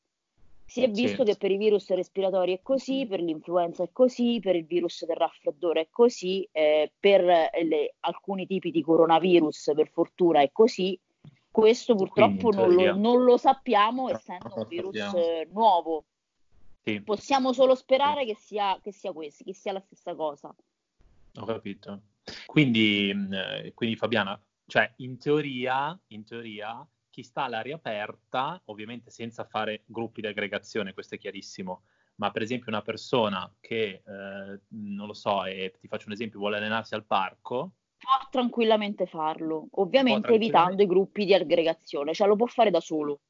si 0.66 0.82
è 0.82 0.90
visto 0.90 1.24
sì. 1.24 1.30
che 1.30 1.36
per 1.36 1.52
i 1.52 1.56
virus 1.56 1.88
respiratori 1.90 2.52
è 2.52 2.60
così, 2.60 3.06
per 3.06 3.20
l'influenza 3.20 3.84
è 3.84 3.90
così, 3.92 4.40
per 4.42 4.56
il 4.56 4.66
virus 4.66 5.06
del 5.06 5.16
raffreddore 5.16 5.82
è 5.82 5.88
così, 5.90 6.46
eh, 6.50 6.92
per 6.98 7.22
le, 7.22 7.94
alcuni 8.00 8.46
tipi 8.46 8.72
di 8.72 8.82
coronavirus 8.82 9.72
per 9.74 9.88
fortuna 9.88 10.40
è 10.40 10.50
così. 10.50 10.98
Questo 11.48 11.94
purtroppo 11.94 12.50
non 12.50 12.74
lo, 12.74 12.96
non 12.96 13.22
lo, 13.22 13.36
sappiamo 13.38 14.10
essendo 14.10 14.52
un 14.56 14.66
virus 14.68 14.96
eh, 14.96 15.48
nuovo. 15.52 16.04
Sì. 16.82 17.00
Possiamo 17.00 17.52
solo 17.52 17.74
sperare 17.74 18.22
sì. 18.22 18.26
che, 18.26 18.36
sia, 18.38 18.78
che 18.82 18.92
sia 18.92 19.12
questo, 19.12 19.44
che 19.44 19.54
sia 19.54 19.72
la 19.72 19.80
stessa 19.80 20.14
cosa. 20.14 20.54
Ho 21.38 21.44
capito. 21.44 22.02
Quindi, 22.44 23.12
mm, 23.14 23.68
quindi 23.72 23.96
Fabiana, 23.96 24.38
cioè 24.66 24.92
in 24.96 25.16
teoria, 25.16 25.98
in 26.08 26.24
teoria 26.24 26.86
chi 27.16 27.22
sta 27.22 27.44
all'aria 27.44 27.76
aperta, 27.76 28.60
ovviamente 28.66 29.08
senza 29.08 29.44
fare 29.44 29.84
gruppi 29.86 30.20
di 30.20 30.26
aggregazione, 30.26 30.92
questo 30.92 31.14
è 31.14 31.18
chiarissimo, 31.18 31.84
ma 32.16 32.30
per 32.30 32.42
esempio 32.42 32.70
una 32.70 32.82
persona 32.82 33.50
che, 33.58 34.02
eh, 34.06 34.60
non 34.68 35.06
lo 35.06 35.14
so, 35.14 35.46
e 35.46 35.72
ti 35.80 35.88
faccio 35.88 36.08
un 36.08 36.12
esempio, 36.12 36.38
vuole 36.38 36.58
allenarsi 36.58 36.94
al 36.94 37.06
parco, 37.06 37.70
può 37.96 38.28
tranquillamente 38.30 39.06
farlo, 39.06 39.66
ovviamente 39.76 40.28
tranquillamente... 40.28 40.58
evitando 40.58 40.82
i 40.82 40.86
gruppi 40.86 41.24
di 41.24 41.32
aggregazione, 41.32 42.12
cioè 42.12 42.28
lo 42.28 42.36
può 42.36 42.44
fare 42.44 42.70
da 42.70 42.80
solo. 42.80 43.20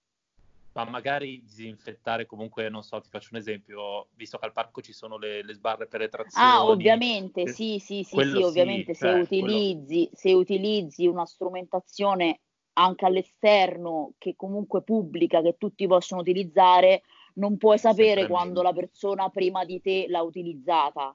Ma 0.73 0.83
magari 0.85 1.41
disinfettare 1.45 2.27
comunque, 2.27 2.69
non 2.69 2.83
so, 2.83 3.01
ti 3.01 3.09
faccio 3.09 3.29
un 3.31 3.39
esempio, 3.39 4.09
visto 4.15 4.37
che 4.37 4.47
al 4.47 4.53
parco 4.53 4.81
ci 4.81 4.93
sono 4.93 5.17
le, 5.17 5.45
le 5.45 5.55
sbarre 5.55 5.87
per 5.87 6.01
le 6.01 6.09
trazioni. 6.09 6.45
Ah, 6.45 6.65
ovviamente, 6.65 7.47
sì, 7.47 7.79
sì, 7.79 8.03
sì, 8.03 8.21
sì, 8.21 8.43
ovviamente 8.43 8.95
sì, 8.95 9.01
se, 9.01 9.07
cioè, 9.07 9.21
utilizzi, 9.21 9.87
quello... 9.87 10.11
se 10.13 10.33
utilizzi 10.35 11.07
una 11.07 11.25
strumentazione 11.25 12.41
anche 12.79 13.07
all'esterno, 13.07 14.13
che 14.19 14.35
comunque 14.37 14.83
pubblica, 14.83 15.41
che 15.41 15.57
tutti 15.59 15.87
possono 15.87 16.21
utilizzare, 16.21 17.03
non 17.35 17.57
puoi 17.57 17.79
sapere 17.79 18.27
quando 18.27 18.63
la 18.63 18.73
persona 18.73 19.29
prima 19.29 19.65
di 19.65 19.81
te 19.81 20.07
l'ha 20.09 20.23
utilizzata. 20.23 21.15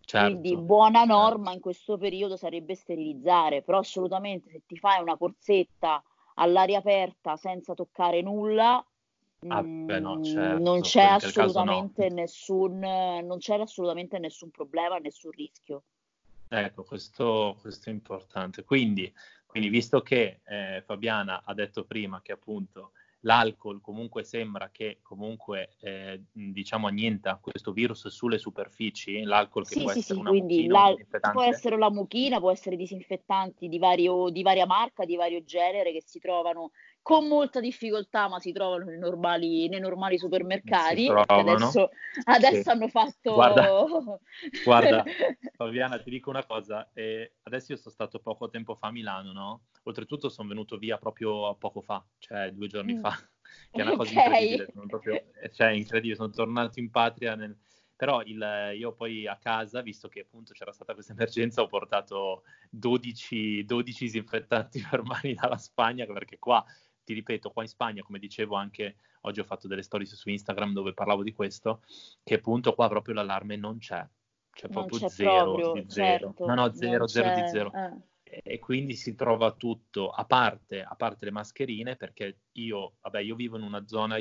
Certo, 0.00 0.40
Quindi 0.40 0.56
buona 0.56 1.00
certo. 1.00 1.12
norma 1.12 1.36
certo. 1.36 1.52
in 1.52 1.60
questo 1.60 1.98
periodo 1.98 2.36
sarebbe 2.36 2.74
sterilizzare, 2.74 3.62
però 3.62 3.78
assolutamente 3.78 4.50
se 4.50 4.62
ti 4.66 4.76
fai 4.76 5.02
una 5.02 5.16
corsetta 5.16 6.02
all'aria 6.34 6.78
aperta 6.78 7.36
senza 7.36 7.74
toccare 7.74 8.22
nulla, 8.22 8.84
ah, 9.48 9.62
beh, 9.62 10.00
no, 10.00 10.16
mm, 10.16 10.22
certo, 10.22 10.62
non, 10.62 10.80
c'è 10.80 11.02
assolutamente 11.02 12.08
no. 12.08 12.14
nessun, 12.14 12.78
non 12.78 13.38
c'è 13.38 13.58
assolutamente 13.58 14.18
nessun 14.18 14.50
problema, 14.50 14.96
nessun 14.96 15.30
rischio. 15.32 15.82
Ecco, 16.48 16.84
questo, 16.84 17.58
questo 17.60 17.90
è 17.90 17.92
importante. 17.92 18.64
Quindi 18.64 19.12
quindi 19.48 19.70
visto 19.70 20.02
che 20.02 20.40
eh, 20.44 20.82
Fabiana 20.84 21.42
ha 21.42 21.54
detto 21.54 21.84
prima 21.84 22.20
che 22.20 22.32
appunto 22.32 22.92
l'alcol 23.22 23.80
comunque 23.80 24.22
sembra 24.22 24.70
che 24.70 24.98
comunque 25.02 25.70
eh, 25.80 26.22
diciamo 26.30 26.86
annienta 26.86 27.38
questo 27.40 27.72
virus 27.72 28.08
sulle 28.08 28.38
superfici, 28.38 29.22
l'alcol 29.22 29.66
che 29.66 29.74
sì, 29.74 29.82
può 29.82 29.90
sì, 29.92 29.98
essere 30.00 30.14
sì, 30.14 30.20
una 30.20 30.30
quindi 30.30 30.66
la, 30.66 30.94
può 31.32 31.42
essere 31.42 31.78
la 31.78 31.90
mucchina, 31.90 32.38
può 32.38 32.50
essere 32.50 32.76
disinfettanti 32.76 33.68
di, 33.68 33.78
vario, 33.78 34.28
di 34.28 34.42
varia 34.42 34.66
marca, 34.66 35.04
di 35.04 35.16
vario 35.16 35.42
genere 35.42 35.92
che 35.92 36.02
si 36.04 36.20
trovano 36.20 36.70
con 37.02 37.26
molta 37.26 37.60
difficoltà, 37.60 38.28
ma 38.28 38.38
si 38.38 38.52
trovano 38.52 38.84
nei 38.84 38.98
normali, 38.98 39.68
nei 39.68 39.80
normali 39.80 40.18
supermercati. 40.18 41.08
Adesso, 41.08 41.90
adesso 42.24 42.62
sì. 42.62 42.68
hanno 42.68 42.88
fatto. 42.88 43.34
Guarda, 43.34 43.70
guarda, 44.64 45.04
Fabiana, 45.56 45.98
ti 45.98 46.10
dico 46.10 46.30
una 46.30 46.44
cosa. 46.44 46.88
Eh, 46.92 47.36
adesso 47.44 47.72
io 47.72 47.78
sono 47.78 47.94
stato 47.94 48.18
poco 48.18 48.48
tempo 48.50 48.74
fa 48.74 48.88
a 48.88 48.92
Milano, 48.92 49.32
no? 49.32 49.62
Oltretutto 49.84 50.28
sono 50.28 50.48
venuto 50.48 50.76
via 50.76 50.98
proprio 50.98 51.54
poco 51.56 51.80
fa, 51.80 52.04
cioè 52.18 52.50
due 52.50 52.66
giorni 52.66 52.94
mm. 52.94 53.00
fa, 53.00 53.10
che 53.72 53.80
è 53.80 53.82
una 53.82 53.96
cosa 53.96 54.12
okay. 54.12 54.24
incredibile. 54.24 54.70
Sono 54.72 54.86
proprio, 54.86 55.14
eh, 55.14 55.50
cioè, 55.50 55.70
incredibile. 55.70 56.16
Sono 56.16 56.30
tornato 56.30 56.78
in 56.78 56.90
patria 56.90 57.34
nel, 57.34 57.56
però 57.98 58.22
il, 58.22 58.74
io 58.76 58.92
poi 58.92 59.26
a 59.26 59.36
casa, 59.38 59.82
visto 59.82 60.08
che 60.08 60.20
appunto 60.20 60.52
c'era 60.52 60.70
stata 60.70 60.94
questa 60.94 61.14
emergenza, 61.14 61.62
ho 61.62 61.66
portato 61.66 62.44
12, 62.70 63.64
12 63.64 64.04
disinfettanti 64.04 64.80
per 64.88 65.02
mani 65.02 65.34
dalla 65.34 65.58
Spagna, 65.58 66.06
perché 66.06 66.38
qua 66.38 66.64
ti 67.08 67.14
ripeto, 67.14 67.50
qua 67.50 67.62
in 67.62 67.70
Spagna, 67.70 68.02
come 68.02 68.18
dicevo 68.18 68.54
anche 68.54 68.96
oggi 69.22 69.40
ho 69.40 69.44
fatto 69.44 69.66
delle 69.66 69.80
stories 69.80 70.14
su 70.14 70.28
Instagram 70.28 70.74
dove 70.74 70.92
parlavo 70.92 71.22
di 71.22 71.32
questo, 71.32 71.80
che 72.22 72.34
appunto 72.34 72.74
qua 72.74 72.86
proprio 72.88 73.14
l'allarme 73.14 73.56
non 73.56 73.78
c'è, 73.78 74.06
c'è 74.52 74.68
proprio 74.68 74.98
c'è 74.98 75.08
zero 75.08 75.54
proprio, 75.54 75.72
di 75.72 75.90
zero. 75.90 76.26
Certo, 76.26 76.46
no, 76.46 76.54
no, 76.54 76.74
zero, 76.74 77.06
zero 77.06 77.34
di 77.34 77.48
zero. 77.48 77.72
Eh. 77.72 78.42
E 78.42 78.58
quindi 78.58 78.92
si 78.94 79.14
trova 79.14 79.52
tutto, 79.52 80.10
a 80.10 80.26
parte, 80.26 80.82
a 80.82 80.94
parte, 80.96 81.24
le 81.24 81.30
mascherine, 81.30 81.96
perché 81.96 82.40
io, 82.52 82.96
vabbè, 83.00 83.20
io 83.20 83.34
vivo 83.34 83.56
in 83.56 83.62
una 83.62 83.86
zona, 83.86 84.16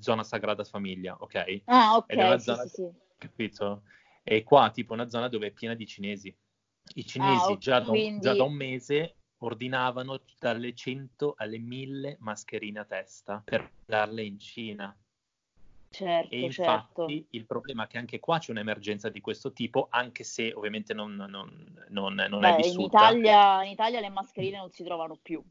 zona 0.00 0.24
Sagrada 0.24 0.64
Famiglia, 0.64 1.16
ok? 1.16 1.62
Ah, 1.66 1.94
ok, 1.94 2.12
Ed 2.12 2.34
sì, 2.38 2.42
zona, 2.42 2.62
sì, 2.62 2.68
sì. 2.68 2.90
capito? 3.18 3.82
E 4.24 4.42
qua 4.42 4.68
tipo 4.72 4.94
una 4.94 5.08
zona 5.08 5.28
dove 5.28 5.46
è 5.46 5.50
piena 5.52 5.74
di 5.74 5.86
cinesi. 5.86 6.36
I 6.94 7.06
cinesi 7.06 7.52
ah, 7.52 7.56
già, 7.56 7.78
da, 7.78 7.86
quindi... 7.86 8.20
già 8.20 8.34
da 8.34 8.42
un 8.42 8.54
mese 8.54 9.18
ordinavano 9.44 10.20
dalle 10.38 10.74
100 10.74 11.34
alle 11.36 11.58
1000 11.58 12.16
mascherine 12.20 12.80
a 12.80 12.84
testa 12.84 13.42
per 13.44 13.70
darle 13.84 14.22
in 14.22 14.38
Cina. 14.38 14.96
Certo, 15.90 16.34
e 16.34 16.40
infatti 16.40 17.14
certo. 17.14 17.28
il 17.30 17.44
problema 17.44 17.84
è 17.84 17.86
che 17.86 17.98
anche 17.98 18.18
qua 18.18 18.38
c'è 18.38 18.50
un'emergenza 18.50 19.10
di 19.10 19.20
questo 19.20 19.52
tipo, 19.52 19.88
anche 19.90 20.24
se 20.24 20.52
ovviamente 20.54 20.94
non, 20.94 21.14
non, 21.14 21.28
non, 21.88 22.14
non 22.14 22.40
Beh, 22.40 22.52
è 22.52 22.56
vissuta. 22.56 23.10
In 23.10 23.18
Italia, 23.18 23.64
in 23.64 23.70
Italia 23.72 24.00
le 24.00 24.08
mascherine 24.08 24.56
non 24.56 24.70
si 24.70 24.82
trovano 24.82 25.18
più. 25.20 25.42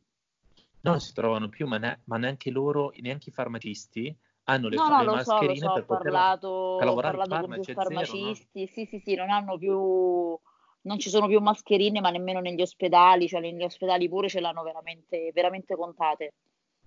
No, 0.84 0.92
non 0.92 1.00
si 1.00 1.14
trovano 1.14 1.48
più, 1.48 1.68
ma, 1.68 1.78
ne- 1.78 2.02
ma 2.06 2.18
neanche 2.18 2.50
loro, 2.50 2.92
neanche 3.02 3.30
i 3.30 3.34
farmacisti 3.34 4.18
hanno 4.46 4.68
le, 4.68 4.78
no, 4.78 4.90
no, 4.90 5.04
le 5.04 5.10
mascherine 5.12 5.60
so, 5.60 5.68
so, 5.68 5.74
per, 5.74 5.86
poter, 5.86 6.12
parlato, 6.12 6.76
per 6.78 6.88
lavorare 6.88 7.16
ho 7.16 7.20
parlato 7.20 7.46
con 7.46 7.62
più 7.62 7.74
farmacisti, 7.74 8.18
zero, 8.18 8.28
no? 8.28 8.74
sì, 8.74 8.86
sì, 8.88 9.00
sì, 9.00 9.16
non 9.16 9.30
hanno 9.30 9.58
più 9.60 10.40
non 10.84 11.00
ci 11.00 11.10
sono 11.10 11.28
più 11.28 11.40
mascherine, 11.40 12.00
ma 12.00 12.10
nemmeno 12.10 12.40
negli 12.40 12.62
ospedali, 12.62 13.28
cioè 13.28 13.42
negli 13.42 13.64
ospedali 13.64 14.10
pure 14.10 14.30
ce 14.30 14.40
l'hanno 14.40 14.64
veramente, 14.64 15.32
veramente 15.34 15.76
contate. 15.76 16.34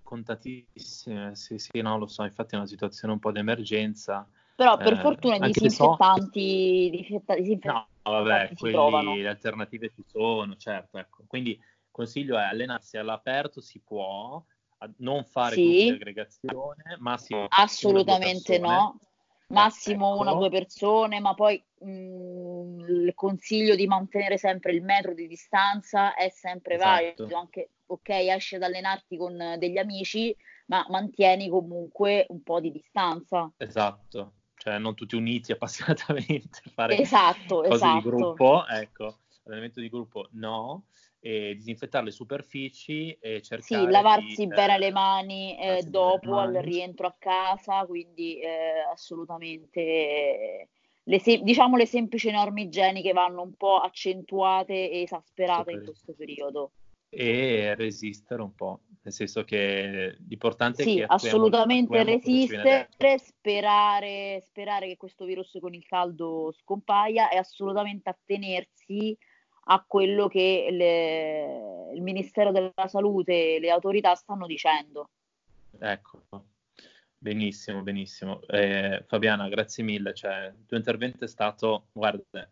Contatissime, 0.03 1.35
sì, 1.35 1.59
sì, 1.59 1.81
no, 1.81 1.99
lo 1.99 2.07
so, 2.07 2.25
infatti 2.25 2.55
è 2.55 2.59
una 2.59 2.67
situazione 2.67 3.13
un 3.15 3.21
po' 3.21 3.33
di 3.33 3.39
emergenza. 3.39 4.29
Però 4.57 4.77
per 4.77 4.93
eh, 4.93 4.97
fortuna 4.97 5.37
i 5.37 5.41
disinfettanti, 5.41 6.85
so... 6.85 6.97
disinfettanti 6.97 7.61
no, 7.65 7.89
vabbè, 8.03 8.51
quelli, 8.57 9.23
le 9.23 9.29
alternative 9.29 9.91
ci 9.95 10.05
sono, 10.07 10.57
certo, 10.57 10.99
ecco. 10.99 11.25
Quindi 11.27 11.59
consiglio 11.91 12.37
è 12.37 12.43
allenarsi 12.43 12.97
all'aperto, 12.97 13.61
si 13.61 13.81
può, 13.81 14.43
non 14.99 15.25
fare 15.25 15.55
sì. 15.55 15.63
di 15.67 15.89
aggregazione, 15.91 16.97
ma 16.99 17.17
si 17.17 17.35
assolutamente 17.49 18.59
no 18.59 18.99
massimo 19.49 20.13
ecco. 20.13 20.21
una 20.21 20.33
o 20.33 20.39
due 20.39 20.51
persone, 20.51 21.21
ma 21.21 21.35
poi 21.35 21.63
mh, 21.81 21.91
mm, 21.91 22.81
il 22.81 23.13
consiglio 23.15 23.75
di 23.75 23.87
mantenere 23.87 24.39
sempre 24.39 24.73
il 24.73 24.83
metro 24.83 25.15
di 25.15 25.27
distanza 25.27 26.15
è 26.15 26.29
sempre 26.31 26.75
esatto. 26.75 27.15
valido, 27.15 27.37
anche 27.37 27.71
ok, 27.87 28.09
esci 28.09 28.55
ad 28.57 28.63
allenarti 28.63 29.17
con 29.17 29.57
degli 29.59 29.79
amici, 29.79 30.35
ma 30.67 30.85
mantieni 30.89 31.49
comunque 31.49 32.27
un 32.29 32.43
po' 32.43 32.61
di 32.61 32.71
distanza. 32.71 33.51
Esatto, 33.57 34.33
cioè 34.57 34.79
non 34.79 34.95
tutti 34.95 35.17
uniti 35.17 35.53
appassionatamente 35.53 36.63
a 36.65 36.71
fare 36.71 36.99
esatto, 36.99 37.57
cose 37.57 37.75
esatto. 37.75 37.95
di 37.95 38.03
gruppo, 38.03 38.67
ecco, 38.67 39.19
allenamento 39.45 39.81
di 39.81 39.89
gruppo 39.89 40.29
no. 40.33 40.85
E 41.27 41.55
disinfettare 41.55 42.05
le 42.05 42.11
superfici 42.11 43.17
e 43.19 43.41
cercare 43.41 43.85
sì, 43.85 43.91
lavarsi 43.91 44.47
di, 44.47 44.47
bene 44.47 44.75
eh, 44.75 44.79
le 44.79 44.91
mani 44.91 45.59
eh, 45.59 45.83
dopo 45.85 46.37
al 46.37 46.53
rientro 46.57 47.07
a 47.07 47.17
casa, 47.19 47.87
quindi 47.87 48.39
eh, 48.41 48.81
assolutamente 48.93 50.69
le 51.03 51.19
se- 51.19 51.41
diciamo 51.41 51.79
le 51.79 51.87
semplici 51.87 52.31
norme 52.31 52.63
igieniche 52.63 53.15
vanno 53.15 53.41
un 53.41 53.55
po' 53.55 53.79
accentuate 53.79 54.91
e 54.91 55.01
esasperate 55.01 55.71
Super. 55.71 55.75
in 55.79 55.85
questo 55.85 56.13
periodo. 56.13 56.73
E 57.09 57.75
resistere 57.75 58.43
un 58.43 58.55
po', 58.55 58.81
nel 59.03 59.13
senso 59.15 59.45
che 59.45 60.19
l'importante 60.29 60.83
sì, 60.83 60.99
è 60.99 61.07
che 61.07 61.07
assolutamente 61.07 62.03
resistere, 62.03 62.91
sperare, 63.17 64.43
sperare 64.45 64.89
che 64.89 64.99
questo 64.99 65.25
virus 65.25 65.57
con 65.59 65.73
il 65.73 65.87
caldo 65.87 66.53
scompaia 66.53 67.31
e 67.31 67.39
assolutamente 67.39 68.11
attenersi 68.11 69.17
a 69.65 69.85
quello 69.87 70.29
che 70.29 70.69
le, 70.71 71.93
il 71.95 72.03
Ministero 72.03 72.53
della 72.53 72.87
Salute 72.87 73.57
e 73.57 73.59
le 73.61 73.71
autorità 73.71 74.15
stanno 74.15 74.47
dicendo. 74.47 75.09
Ecco, 75.79 76.23
benissimo, 77.17 77.83
benissimo. 77.83 78.43
Eh, 78.47 79.05
Fabiana, 79.07 79.49
grazie 79.49 79.85
mille. 79.85 80.15
Cioè, 80.15 80.53
il 80.57 80.67
tuo 80.67 80.77
intervento 80.77 81.25
è 81.25 81.29
stato, 81.29 81.87
guarda, 81.93 82.49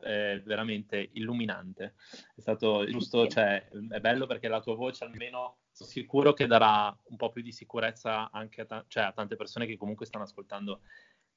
è 0.00 0.40
veramente 0.44 1.10
illuminante. 1.12 1.94
È 2.34 2.40
stato 2.40 2.84
giusto, 2.86 3.26
cioè, 3.26 3.68
è 3.68 4.00
bello 4.00 4.26
perché 4.26 4.48
la 4.48 4.60
tua 4.60 4.74
voce 4.74 5.04
almeno 5.04 5.58
sono 5.72 5.88
sicuro 5.88 6.32
che 6.32 6.46
darà 6.46 6.94
un 7.04 7.16
po' 7.16 7.30
più 7.30 7.42
di 7.42 7.52
sicurezza 7.52 8.30
anche 8.30 8.60
a, 8.62 8.66
ta- 8.66 8.84
cioè, 8.86 9.04
a 9.04 9.12
tante 9.12 9.36
persone 9.36 9.66
che 9.66 9.76
comunque 9.76 10.06
stanno 10.06 10.24
ascoltando 10.24 10.82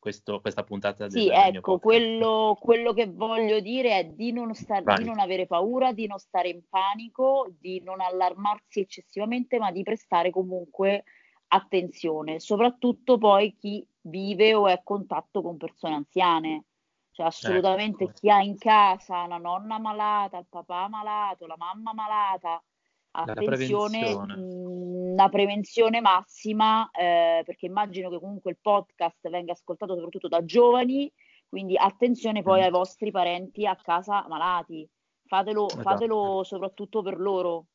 questo, 0.04 0.42
questa 0.42 0.64
puntata 0.64 1.08
del, 1.08 1.22
sì, 1.22 1.30
ecco, 1.30 1.80
quello, 1.80 2.58
quello, 2.60 2.92
che 2.92 3.08
voglio 3.08 3.62
dire 3.62 4.00
è 4.00 4.04
di 4.04 4.34
non, 4.34 4.54
star, 4.54 4.84
di 4.98 5.06
non 5.06 5.18
avere 5.18 5.48
paura, 5.48 5.94
di 5.94 6.08
non 6.08 6.20
stare 6.20 6.50
in 6.50 6.62
panico, 6.68 7.48
di 7.58 7.82
non 7.86 8.02
allarmarsi 8.02 8.82
eccessivamente, 8.82 9.58
ma 9.60 9.72
di 9.72 9.82
prestare 9.82 10.30
comunque 10.30 11.06
attenzione, 11.48 12.42
soprattutto 12.42 13.18
poi 13.18 13.56
chi 13.56 13.88
vive 14.02 14.54
o 14.54 14.68
è 14.68 14.74
a 14.74 14.82
contatto 14.84 15.42
con 15.42 15.56
persone 15.56 15.96
anziane. 15.96 16.66
Cioè, 17.12 17.28
assolutamente 17.28 18.04
ecco. 18.04 18.14
chi 18.20 18.30
ha 18.30 18.42
in 18.42 18.58
casa 18.58 19.24
una 19.24 19.38
nonna 19.38 19.80
malata, 19.80 20.38
il 20.38 20.48
papà 20.50 20.90
malato, 20.90 21.48
la 21.48 21.56
mamma 21.58 21.94
malata, 21.94 22.62
attenzione, 23.16 24.00
prevenzione, 24.00 25.16
la 25.16 25.30
prevenzione 25.30 26.02
massima, 26.02 26.90
eh, 26.92 27.44
perché 27.46 27.68
immagino 27.68 28.10
che 28.10 28.20
comunque 28.20 28.52
il 28.52 28.58
podcast 28.62 29.30
venga 29.30 29.52
ascoltato 29.52 29.94
soprattutto 29.96 30.28
da 30.28 30.44
giovani, 30.44 31.12
quindi 31.48 31.78
attenzione 31.78 32.42
poi 32.42 32.62
mm. 32.62 32.64
ai 32.64 32.70
vostri 32.72 33.12
parenti 33.12 33.66
a 33.66 33.76
casa 33.76 34.26
malati, 34.28 34.88
fatelo, 35.28 35.68
esatto. 35.68 35.82
fatelo 35.82 36.44
soprattutto 36.44 37.02
per 37.02 37.20
loro. 37.20 37.66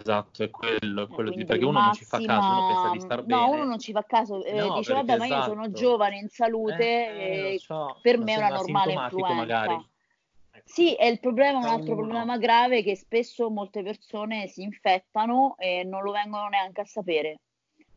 Esatto, 0.00 0.44
è 0.44 0.50
quello, 0.50 1.02
è 1.02 1.08
quello 1.08 1.30
di, 1.30 1.44
perché 1.44 1.64
uno 1.64 1.80
massima... 1.80 2.18
non 2.18 2.20
ci 2.20 2.26
fa 2.26 2.34
caso, 2.34 2.48
uno 2.48 2.66
pensa 2.68 2.90
di 2.92 3.00
star 3.00 3.24
bene. 3.24 3.40
No, 3.40 3.50
uno 3.50 3.64
non 3.64 3.78
ci 3.80 3.92
fa 3.92 4.04
caso, 4.04 4.44
eh, 4.44 4.60
no, 4.60 4.74
dice 4.76 4.92
vabbè 4.92 5.14
esatto. 5.14 5.28
ma 5.28 5.36
io 5.36 5.42
sono 5.42 5.62
esatto. 5.62 5.80
giovane 5.80 6.18
in 6.18 6.28
salute, 6.28 6.84
eh, 6.84 7.54
eh, 7.54 7.58
so, 7.58 7.98
per 8.00 8.18
me 8.18 8.34
è 8.34 8.36
una 8.36 8.48
normale 8.50 8.92
influenza. 8.92 9.34
Magari 9.34 9.86
sì, 10.68 10.94
è 10.94 11.06
il 11.06 11.18
problema, 11.18 11.58
un 11.58 11.64
altro 11.64 11.96
problema 11.96 12.36
grave 12.36 12.82
che 12.82 12.94
spesso 12.94 13.48
molte 13.48 13.82
persone 13.82 14.46
si 14.48 14.62
infettano 14.62 15.56
e 15.56 15.82
non 15.82 16.02
lo 16.02 16.12
vengono 16.12 16.48
neanche 16.48 16.82
a 16.82 16.84
sapere. 16.84 17.40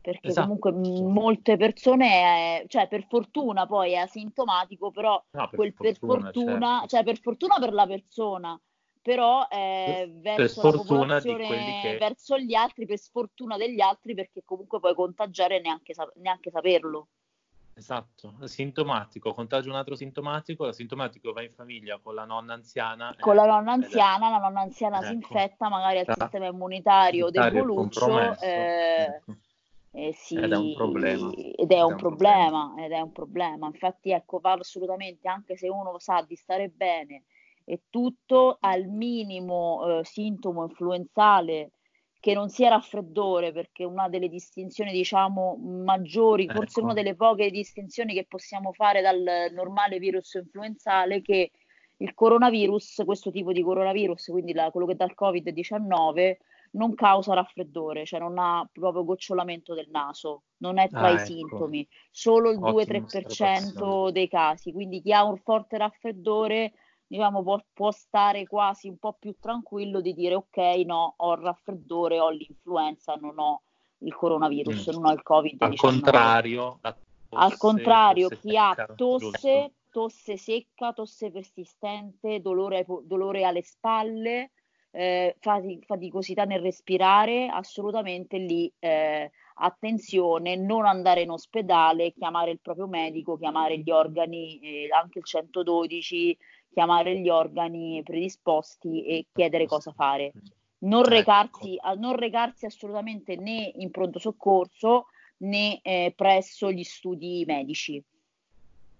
Perché 0.00 0.28
esatto. 0.28 0.58
comunque 0.58 0.72
molte 0.72 1.56
persone, 1.56 2.64
cioè 2.66 2.88
per 2.88 3.06
fortuna 3.08 3.66
poi 3.66 3.92
è 3.92 3.96
asintomatico, 3.96 4.90
però 4.90 5.22
no, 5.30 5.48
per, 5.48 5.56
quel, 5.56 5.74
per 5.74 5.96
fortuna, 5.98 6.20
fortuna 6.32 6.70
certo. 6.80 6.86
cioè 6.88 7.04
per 7.04 7.20
fortuna 7.20 7.58
per 7.60 7.72
la 7.72 7.86
persona, 7.86 8.60
però 9.02 9.46
eh, 9.48 10.10
verso 10.14 10.84
per 10.84 11.20
che... 11.20 11.96
verso 12.00 12.38
gli 12.38 12.54
altri, 12.54 12.86
per 12.86 12.98
sfortuna 12.98 13.56
degli 13.56 13.80
altri, 13.80 14.14
perché 14.14 14.42
comunque 14.44 14.80
puoi 14.80 14.94
contagiare 14.94 15.60
neanche, 15.60 15.92
neanche 16.16 16.50
saperlo. 16.50 17.08
Esatto, 17.74 18.34
sintomatico, 18.44 19.32
contagio 19.32 19.70
un 19.70 19.76
altro 19.76 19.96
sintomatico, 19.96 20.66
il 20.66 20.74
sintomatico 20.74 21.32
va 21.32 21.42
in 21.42 21.52
famiglia 21.54 21.98
con 21.98 22.14
la 22.14 22.24
nonna 22.24 22.52
anziana. 22.52 23.16
Con 23.18 23.34
la 23.34 23.46
nonna 23.46 23.72
anziana, 23.72 24.28
la 24.28 24.38
nonna 24.38 24.60
anziana 24.60 24.98
ecco. 24.98 25.06
si 25.06 25.12
infetta, 25.14 25.68
magari 25.70 26.00
al 26.00 26.14
sistema 26.16 26.46
immunitario 26.46 27.30
deboluccio. 27.30 28.40
Eh, 28.40 29.04
ecco. 29.04 29.36
eh, 29.92 30.12
sì, 30.12 30.36
ed 30.36 30.52
è 30.52 30.56
un 30.56 30.74
problema. 30.74 31.30
Ed 31.32 31.72
è, 31.72 31.80
un, 31.80 31.92
un 31.92 31.96
problema, 31.96 32.66
problema, 32.66 32.84
ed 32.84 32.92
è 32.92 33.00
un 33.00 33.12
problema. 33.12 33.66
Infatti, 33.66 34.10
ecco, 34.12 34.38
va 34.38 34.52
assolutamente, 34.52 35.26
anche 35.28 35.56
se 35.56 35.68
uno 35.68 35.98
sa 35.98 36.22
di 36.22 36.36
stare 36.36 36.68
bene 36.68 37.24
e 37.64 37.84
tutto, 37.88 38.58
al 38.60 38.86
minimo 38.86 40.00
eh, 40.00 40.04
sintomo 40.04 40.64
influenzale 40.64 41.70
che 42.22 42.34
non 42.34 42.50
sia 42.50 42.68
raffreddore, 42.68 43.50
perché 43.50 43.82
una 43.82 44.08
delle 44.08 44.28
distinzioni, 44.28 44.92
diciamo, 44.92 45.56
maggiori, 45.56 46.44
ecco. 46.44 46.54
forse 46.54 46.80
una 46.80 46.92
delle 46.92 47.16
poche 47.16 47.50
distinzioni 47.50 48.14
che 48.14 48.26
possiamo 48.28 48.72
fare 48.72 49.00
dal 49.00 49.50
normale 49.52 49.98
virus 49.98 50.34
influenzale, 50.34 51.20
che 51.20 51.50
il 51.96 52.14
coronavirus, 52.14 53.02
questo 53.04 53.32
tipo 53.32 53.50
di 53.50 53.60
coronavirus, 53.60 54.26
quindi 54.26 54.52
la, 54.52 54.70
quello 54.70 54.86
che 54.86 54.94
dà 54.94 55.04
il 55.04 55.16
Covid-19, 55.20 56.36
non 56.74 56.94
causa 56.94 57.34
raffreddore, 57.34 58.04
cioè 58.04 58.20
non 58.20 58.38
ha 58.38 58.64
proprio 58.70 59.02
gocciolamento 59.02 59.74
del 59.74 59.88
naso, 59.90 60.44
non 60.58 60.78
è 60.78 60.88
tra 60.88 61.08
ah, 61.08 61.10
i 61.10 61.14
ecco. 61.14 61.24
sintomi, 61.24 61.88
solo 62.12 62.52
il 62.52 62.60
2-3% 62.60 64.10
dei 64.10 64.28
casi, 64.28 64.70
quindi 64.70 65.02
chi 65.02 65.12
ha 65.12 65.24
un 65.24 65.38
forte 65.38 65.76
raffreddore 65.76 66.72
diciamo, 67.12 67.42
può, 67.42 67.62
può, 67.74 67.90
stare 67.90 68.46
quasi 68.46 68.88
un 68.88 68.96
po' 68.96 69.12
più 69.18 69.36
tranquillo 69.38 70.00
di 70.00 70.14
dire 70.14 70.34
ok, 70.34 70.56
no, 70.86 71.12
ho 71.18 71.34
il 71.34 71.42
raffreddore, 71.42 72.18
ho 72.18 72.30
l'influenza, 72.30 73.14
non 73.20 73.38
ho 73.38 73.62
il 73.98 74.14
coronavirus, 74.14 74.88
mm. 74.88 74.92
non 74.94 75.06
ho 75.06 75.12
il 75.12 75.22
Covid. 75.22 75.62
Al 75.62 75.76
contrario, 75.76 76.78
tosse, 76.80 76.96
al 77.28 77.56
contrario 77.58 78.28
chi 78.28 78.48
secca, 78.48 78.70
ha 78.70 78.94
tosse, 78.94 79.28
giusto. 79.28 79.72
tosse 79.90 80.36
secca, 80.38 80.92
tosse 80.94 81.30
persistente, 81.30 82.40
dolore, 82.40 82.86
dolore 83.02 83.44
alle 83.44 83.62
spalle, 83.62 84.52
eh, 84.90 85.36
faticosità 85.38 86.44
nel 86.44 86.62
respirare, 86.62 87.46
assolutamente 87.48 88.38
lì 88.38 88.72
eh, 88.78 89.30
attenzione, 89.56 90.56
non 90.56 90.86
andare 90.86 91.20
in 91.20 91.30
ospedale, 91.30 92.12
chiamare 92.12 92.52
il 92.52 92.60
proprio 92.60 92.86
medico, 92.86 93.36
chiamare 93.36 93.78
gli 93.80 93.90
organi, 93.90 94.58
eh, 94.60 94.88
anche 94.90 95.18
il 95.18 95.24
112, 95.26 96.38
chiamare 96.72 97.18
gli 97.18 97.28
organi 97.28 98.02
predisposti 98.02 99.04
e 99.04 99.26
chiedere 99.32 99.66
cosa 99.66 99.92
fare. 99.92 100.32
Non 100.78 101.00
ecco. 101.00 101.10
recarsi, 101.10 101.78
non 101.98 102.16
recarsi 102.16 102.66
assolutamente 102.66 103.36
né 103.36 103.72
in 103.76 103.90
pronto 103.90 104.18
soccorso 104.18 105.06
né 105.38 105.80
eh, 105.82 106.12
presso 106.16 106.70
gli 106.70 106.82
studi 106.82 107.44
medici. 107.46 108.02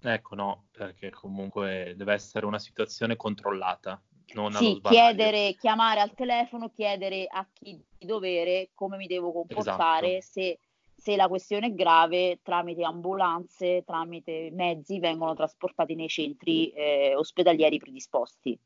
Ecco, 0.05 0.35
no, 0.35 0.65
perché 0.73 1.11
comunque 1.11 1.95
deve 1.97 2.13
essere 2.13 2.47
una 2.47 2.59
situazione 2.59 3.17
controllata. 3.17 4.01
Non 4.35 4.53
sì, 4.53 4.81
chiedere, 4.83 5.55
chiamare 5.57 6.01
al 6.01 6.15
telefono, 6.15 6.71
chiedere 6.71 7.27
a 7.29 7.47
chi 7.53 7.79
di 7.99 8.07
dovere 8.07 8.71
come 8.73 8.97
mi 8.97 9.07
devo 9.07 9.31
comportare, 9.31 10.17
esatto. 10.17 10.41
se 10.41 10.59
se 11.03 11.17
la 11.17 11.27
questione 11.27 11.67
è 11.67 11.75
grave, 11.75 12.39
tramite 12.43 12.85
ambulanze, 12.85 13.83
tramite 13.85 14.51
mezzi, 14.53 15.01
vengono 15.01 15.35
trasportati 15.35 15.97
nei 15.97 16.07
centri 16.07 16.71
eh, 16.71 17.17
ospedalieri 17.17 17.79
predisposti. 17.79 18.57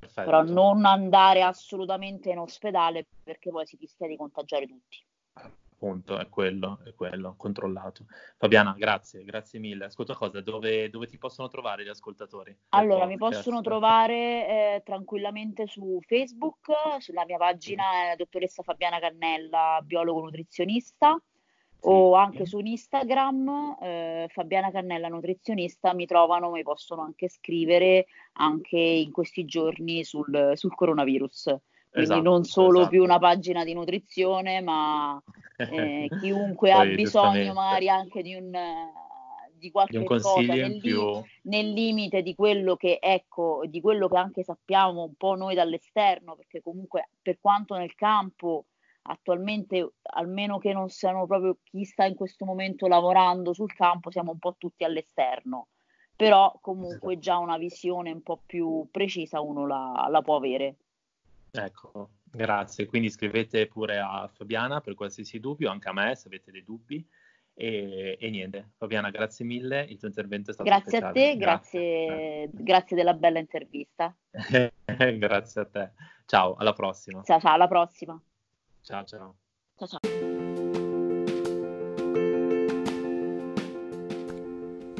Perfetto. 0.00 0.28
Però 0.28 0.42
non 0.42 0.84
andare 0.84 1.42
assolutamente 1.42 2.30
in 2.30 2.38
ospedale 2.38 3.06
perché 3.22 3.50
poi 3.50 3.64
si 3.66 3.76
rischia 3.78 4.08
di 4.08 4.16
contagiare 4.16 4.66
tutti 4.66 4.98
appunto, 5.82 6.16
è 6.18 6.28
quello, 6.28 6.78
è 6.84 6.94
quello, 6.94 7.34
controllato. 7.36 8.06
Fabiana, 8.36 8.74
grazie, 8.78 9.24
grazie 9.24 9.58
mille. 9.58 9.86
Ascolta 9.86 10.14
cosa, 10.14 10.40
dove, 10.40 10.88
dove 10.88 11.08
ti 11.08 11.18
possono 11.18 11.48
trovare 11.48 11.84
gli 11.84 11.88
ascoltatori? 11.88 12.56
Allora, 12.70 13.04
mi 13.06 13.16
possono 13.16 13.60
trovare 13.60 14.14
eh, 14.14 14.82
tranquillamente 14.84 15.66
su 15.66 15.98
Facebook, 16.06 16.70
sulla 16.98 17.24
mia 17.24 17.36
pagina 17.36 18.12
è 18.12 18.16
dottoressa 18.16 18.62
Fabiana 18.62 19.00
Cannella, 19.00 19.80
biologo 19.82 20.20
nutrizionista, 20.20 21.20
sì. 21.20 21.80
o 21.88 22.14
anche 22.14 22.46
su 22.46 22.60
Instagram, 22.60 23.76
eh, 23.82 24.26
Fabiana 24.30 24.70
Cannella 24.70 25.08
nutrizionista, 25.08 25.94
mi 25.94 26.06
trovano, 26.06 26.52
mi 26.52 26.62
possono 26.62 27.02
anche 27.02 27.28
scrivere 27.28 28.06
anche 28.34 28.78
in 28.78 29.10
questi 29.10 29.44
giorni 29.44 30.04
sul, 30.04 30.52
sul 30.54 30.74
coronavirus 30.76 31.56
quindi 31.92 32.10
esatto, 32.10 32.22
non 32.22 32.44
solo 32.44 32.78
esatto. 32.78 32.90
più 32.90 33.02
una 33.02 33.18
pagina 33.18 33.64
di 33.64 33.74
nutrizione, 33.74 34.62
ma 34.62 35.22
eh, 35.58 36.08
chiunque 36.20 36.72
ha 36.72 36.86
bisogno 36.86 37.52
magari 37.52 37.90
anche 37.90 38.22
di 38.22 38.34
un, 38.34 38.50
di 39.58 39.70
qualche 39.70 39.98
di 39.98 40.04
cosa 40.06 40.40
nel, 40.40 40.78
più... 40.78 41.22
nel, 41.42 41.70
limite 41.70 42.22
di 42.22 42.34
quello 42.34 42.76
che 42.76 42.98
ecco, 42.98 43.62
di 43.66 43.82
quello 43.82 44.08
che 44.08 44.16
anche 44.16 44.42
sappiamo 44.42 45.02
un 45.02 45.14
po' 45.16 45.34
noi 45.34 45.54
dall'esterno, 45.54 46.34
perché 46.34 46.62
comunque 46.62 47.10
per 47.20 47.36
quanto 47.40 47.76
nel 47.76 47.94
campo 47.94 48.64
attualmente, 49.02 49.96
almeno 50.14 50.58
che 50.58 50.72
non 50.72 50.88
siano 50.88 51.26
proprio 51.26 51.58
chi 51.62 51.84
sta 51.84 52.06
in 52.06 52.14
questo 52.14 52.46
momento 52.46 52.86
lavorando 52.86 53.52
sul 53.52 53.74
campo, 53.74 54.10
siamo 54.10 54.30
un 54.30 54.38
po' 54.38 54.54
tutti 54.56 54.82
all'esterno. 54.82 55.66
Però 56.16 56.56
comunque 56.62 57.12
esatto. 57.12 57.18
già 57.18 57.36
una 57.36 57.58
visione 57.58 58.12
un 58.12 58.22
po' 58.22 58.40
più 58.46 58.86
precisa 58.90 59.42
uno 59.42 59.66
la, 59.66 60.06
la 60.08 60.22
può 60.22 60.36
avere. 60.36 60.76
Ecco, 61.54 62.10
grazie. 62.24 62.86
Quindi 62.86 63.10
scrivete 63.10 63.66
pure 63.66 63.98
a 63.98 64.28
Fabiana 64.32 64.80
per 64.80 64.94
qualsiasi 64.94 65.38
dubbio, 65.38 65.70
anche 65.70 65.88
a 65.88 65.92
me 65.92 66.14
se 66.16 66.28
avete 66.28 66.50
dei 66.50 66.64
dubbi. 66.64 67.06
E, 67.54 68.16
e, 68.18 68.30
niente, 68.30 68.70
Fabiana, 68.78 69.10
grazie 69.10 69.44
mille, 69.44 69.82
il 69.82 69.98
tuo 69.98 70.08
intervento 70.08 70.50
è 70.50 70.54
stato 70.54 70.70
Grazie 70.70 70.90
speciale. 70.90 71.10
a 71.10 71.12
te, 71.12 71.36
grazie, 71.36 72.06
grazie, 72.06 72.50
grazie 72.52 72.96
della 72.96 73.12
bella 73.12 73.38
intervista. 73.38 74.16
grazie 75.18 75.60
a 75.60 75.66
te. 75.66 75.92
Ciao, 76.24 76.54
alla 76.54 76.72
prossima. 76.72 77.22
Ciao, 77.22 77.38
ciao, 77.38 77.52
alla 77.52 77.68
prossima. 77.68 78.22
Ciao, 78.80 79.04
ciao. 79.04 79.36
Ciao, 79.76 79.88
ciao. 79.88 80.00